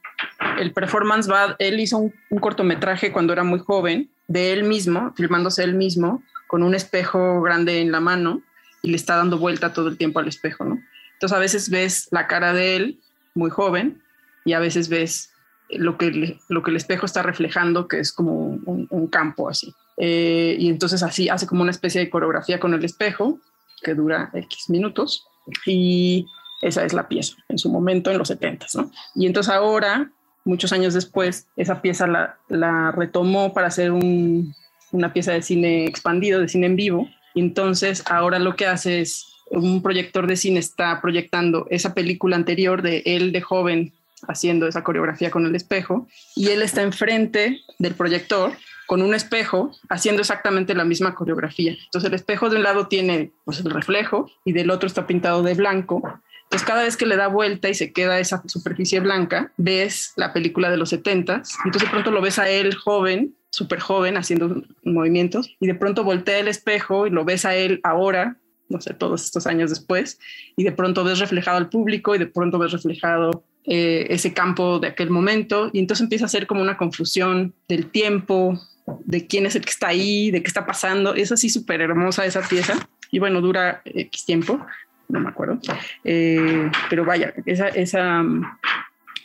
el 0.59 0.73
performance 0.73 1.31
va, 1.31 1.57
él 1.59 1.81
hizo 1.81 1.99
un, 1.99 2.15
un 2.31 2.39
cortometraje 2.39 3.13
cuando 3.13 3.33
era 3.33 3.45
muy 3.45 3.59
joven, 3.59 4.11
de 4.29 4.53
él 4.53 4.65
mismo, 4.65 5.13
filmándose 5.17 5.65
él 5.65 5.75
mismo, 5.75 6.23
con 6.47 6.63
un 6.63 6.75
espejo 6.75 7.43
grande 7.43 7.81
en 7.81 7.93
la 7.93 8.01
mano, 8.01 8.43
y 8.83 8.91
le 8.91 8.97
está 8.97 9.17
dando 9.17 9.39
vuelta 9.39 9.73
todo 9.73 9.89
el 9.89 9.97
tiempo 9.97 10.21
al 10.21 10.29
espejo, 10.29 10.65
¿no? 10.65 10.79
Entonces 11.15 11.37
a 11.37 11.41
veces 11.41 11.71
ves 11.71 12.09
la 12.11 12.27
cara 12.27 12.53
de 12.53 12.77
él 12.77 13.01
muy 13.35 13.51
joven 13.51 14.03
y 14.45 14.53
a 14.53 14.59
veces 14.59 14.89
ves 14.89 15.33
lo 15.71 15.97
que, 15.97 16.39
lo 16.49 16.63
que 16.63 16.71
el 16.71 16.77
espejo 16.77 17.07
está 17.07 17.23
reflejando, 17.23 17.89
que 17.89 17.99
es 17.99 18.13
como 18.13 18.59
un, 18.67 19.09
campo 19.09 19.49
así. 19.49 19.73
Eh, 19.97 20.57
y 20.59 20.69
entonces 20.69 21.03
así 21.03 21.29
hace 21.29 21.47
como 21.47 21.63
una 21.63 21.71
especie 21.71 22.01
de 22.01 22.11
coreografía 22.11 22.61
con 22.61 22.75
el 22.75 22.85
espejo 22.85 23.41
que 23.83 23.95
dura 23.95 24.31
X 24.35 24.69
minutos 24.69 25.27
y 25.67 26.27
esa 26.63 26.85
es 26.85 26.93
la 26.93 27.09
pieza 27.09 27.37
en 27.49 27.59
su 27.59 27.71
momento 27.71 28.11
en 28.11 28.19
los 28.19 28.29
70, 28.29 28.67
¿no? 28.75 28.91
Y 29.15 29.27
entonces 29.27 29.53
ahora, 29.53 30.11
muchos 30.45 30.73
años 30.73 30.95
después, 30.95 31.47
esa 31.57 31.83
pieza 31.83 32.07
la, 32.07 32.93
retomó 32.93 33.53
para 33.53 33.69
hacer 33.69 33.93
una 33.93 35.13
pieza 35.13 35.33
de 35.33 35.43
cine 35.43 35.87
expandido, 35.87 36.41
de 36.41 36.49
cine 36.49 36.67
en 36.67 36.77
vivo. 36.77 37.09
Y 37.35 37.41
entonces 37.41 38.03
ahora 38.07 38.39
lo 38.39 38.57
que 38.57 38.67
hace 38.67 39.01
es 39.01 39.27
un 39.51 39.83
proyector 39.83 40.27
de 40.27 40.37
cine 40.37 40.61
está 40.61 41.01
proyectando 41.01 41.67
esa 41.71 41.95
película 41.95 42.37
anterior 42.37 42.83
de 42.83 43.03
él 43.05 43.33
de 43.33 43.41
joven 43.41 43.93
haciendo 44.27 44.67
esa 44.67 44.83
coreografía 44.83 45.31
con 45.31 45.45
el 45.45 45.55
espejo 45.55 46.09
y 46.35 46.49
él 46.49 46.63
está 46.63 46.83
enfrente 46.83 47.61
del 47.79 47.95
proyector 47.95 48.53
con 48.95 49.03
un 49.03 49.13
espejo 49.13 49.73
haciendo 49.89 50.21
exactamente 50.21 50.73
la 50.73 50.85
misma 50.85 51.17
coreografía. 51.17 51.73
Entonces 51.73 52.07
el 52.09 52.15
espejo 52.15 52.49
de 52.49 52.59
un 52.59 52.63
lado 52.63 52.87
tiene 52.87 53.33
pues 53.45 53.59
el 53.59 53.69
reflejo 53.73 54.31
y 54.45 54.53
del 54.53 54.71
otro 54.71 54.87
está 54.87 55.05
pintado 55.05 55.43
de 55.43 55.55
blanco. 55.55 56.01
Entonces 56.45 56.65
cada 56.65 56.85
vez 56.85 56.97
que 56.97 57.05
le 57.05 57.17
da 57.17 57.27
vuelta 57.27 57.69
y 57.69 57.75
se 57.75 57.93
queda 57.93 58.21
esa 58.21 58.45
superficie 58.47 59.01
blanca, 59.01 59.51
ves 59.57 60.13
la 60.15 60.33
película 60.33 60.71
de 60.71 60.77
los 60.77 60.91
70 60.91 61.43
entonces 61.65 61.83
de 61.83 61.91
pronto 61.91 62.13
lo 62.13 62.21
ves 62.21 62.39
a 62.39 62.49
él 62.49 62.73
joven, 62.77 63.35
súper 63.51 63.81
joven, 63.81 64.17
haciendo 64.17 64.63
movimientos 64.85 65.57
y 65.59 65.67
de 65.67 65.75
pronto 65.75 66.05
voltea 66.05 66.39
el 66.39 66.47
espejo 66.47 67.09
y 67.09 67.11
lo 67.11 67.25
ves 67.25 67.45
a 67.47 67.57
él 67.57 67.81
ahora 67.83 68.37
no 68.69 68.81
sé, 68.81 68.95
todos 68.95 69.25
estos 69.25 69.49
años 69.49 69.71
después, 69.71 70.19
y 70.57 70.65
de 70.65 70.73
pronto 70.73 71.05
ves 71.05 71.19
reflejado 71.19 71.59
al 71.59 71.69
público 71.69 72.15
y 72.15 72.19
de 72.19 72.27
pronto 72.27 72.59
ves 72.59 72.73
reflejado 72.73 73.45
eh, 73.65 74.07
ese 74.09 74.33
campo 74.33 74.79
de 74.79 74.89
aquel 74.89 75.11
momento, 75.11 75.71
y 75.73 75.81
entonces 75.81 76.03
empieza 76.03 76.25
a 76.25 76.29
ser 76.29 76.47
como 76.47 76.63
una 76.63 76.77
confusión 76.77 77.55
del 77.69 77.91
tiempo, 77.91 78.59
de 78.87 79.27
quién 79.27 79.47
es 79.47 79.57
el 79.57 79.65
que 79.65 79.71
está 79.71 79.89
ahí, 79.89 80.31
de 80.31 80.43
qué 80.43 80.49
está 80.49 80.67
pasando. 80.67 81.15
Es 81.15 81.33
así 81.33 81.49
súper 81.49 81.81
hermosa 81.81 82.25
esa 82.25 82.43
pieza, 82.43 82.75
y 83.11 83.19
bueno, 83.19 83.41
dura 83.41 83.83
X 83.85 84.25
tiempo, 84.25 84.65
no 85.09 85.21
me 85.21 85.29
acuerdo, 85.29 85.59
eh, 86.03 86.71
pero 86.91 87.05
vaya, 87.05 87.33
esa, 87.47 87.69
esa, 87.69 88.25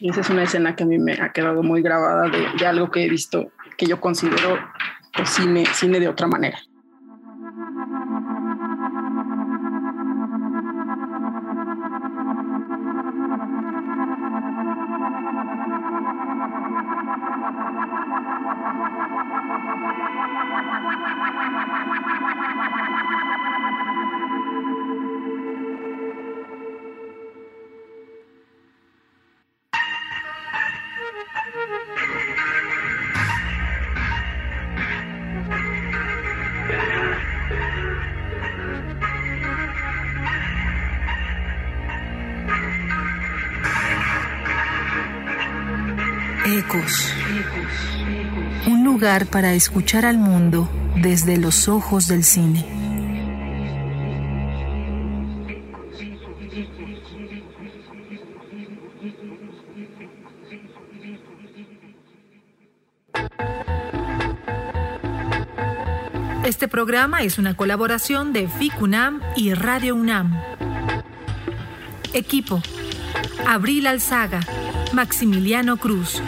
esa 0.01 0.21
es 0.21 0.29
una 0.29 0.43
escena 0.43 0.75
que 0.75 0.83
a 0.83 0.85
mí 0.85 0.99
me 0.99 1.13
ha 1.13 1.31
quedado 1.31 1.63
muy 1.63 1.81
grabada 1.81 2.29
de, 2.29 2.65
algo 2.65 2.91
que 2.91 3.05
he 3.05 3.09
visto 3.09 3.51
que 3.77 3.85
yo 3.85 3.99
considero 3.99 4.59
pues, 5.13 5.29
cine, 5.29 5.65
cine 5.73 5.99
de 5.99 6.07
otra 6.07 6.27
manera. 6.27 6.59
Para 49.25 49.53
escuchar 49.53 50.05
al 50.05 50.17
mundo 50.17 50.69
desde 51.01 51.37
los 51.37 51.67
ojos 51.67 52.07
del 52.07 52.23
cine. 52.23 52.65
Este 66.45 66.67
programa 66.67 67.21
es 67.21 67.37
una 67.37 67.55
colaboración 67.55 68.33
de 68.33 68.47
FICUNAM 68.47 69.21
y 69.35 69.53
Radio 69.53 69.95
UNAM. 69.95 70.39
Equipo. 72.13 72.61
Abril 73.45 73.87
Alzaga. 73.87 74.41
Maximiliano 74.93 75.77
Cruz, 75.77 76.21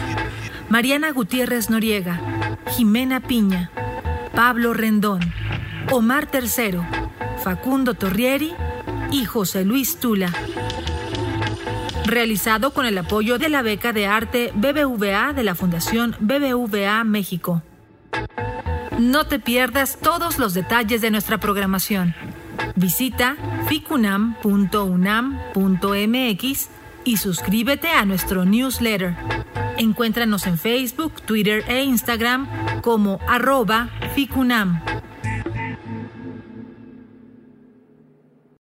Mariana 0.68 1.10
Gutiérrez 1.10 1.68
Noriega, 1.68 2.20
Jimena 2.72 3.20
Piña, 3.20 3.70
Pablo 4.34 4.72
Rendón, 4.72 5.20
Omar 5.90 6.26
Tercero, 6.26 6.86
Facundo 7.42 7.92
Torrieri 7.92 8.54
y 9.10 9.26
José 9.26 9.64
Luis 9.64 9.98
Tula. 9.98 10.32
Realizado 12.06 12.72
con 12.72 12.86
el 12.86 12.96
apoyo 12.96 13.38
de 13.38 13.50
la 13.50 13.60
beca 13.60 13.92
de 13.92 14.06
arte 14.06 14.52
BBVA 14.54 15.34
de 15.34 15.44
la 15.44 15.54
Fundación 15.54 16.16
BBVA 16.20 17.04
México. 17.04 17.62
No 18.98 19.26
te 19.26 19.38
pierdas 19.38 19.98
todos 20.00 20.38
los 20.38 20.54
detalles 20.54 21.02
de 21.02 21.10
nuestra 21.10 21.38
programación. 21.38 22.14
Visita 22.74 23.36
ficunam.unam.mx 23.68 26.68
y 27.04 27.16
suscríbete 27.18 27.88
a 27.88 28.06
nuestro 28.06 28.46
newsletter. 28.46 29.14
Encuéntranos 29.76 30.46
en 30.46 30.58
Facebook, 30.58 31.20
Twitter 31.22 31.64
e 31.66 31.82
Instagram 31.82 32.46
como 32.82 33.18
arroba 33.26 33.88
ficunam. 34.14 34.91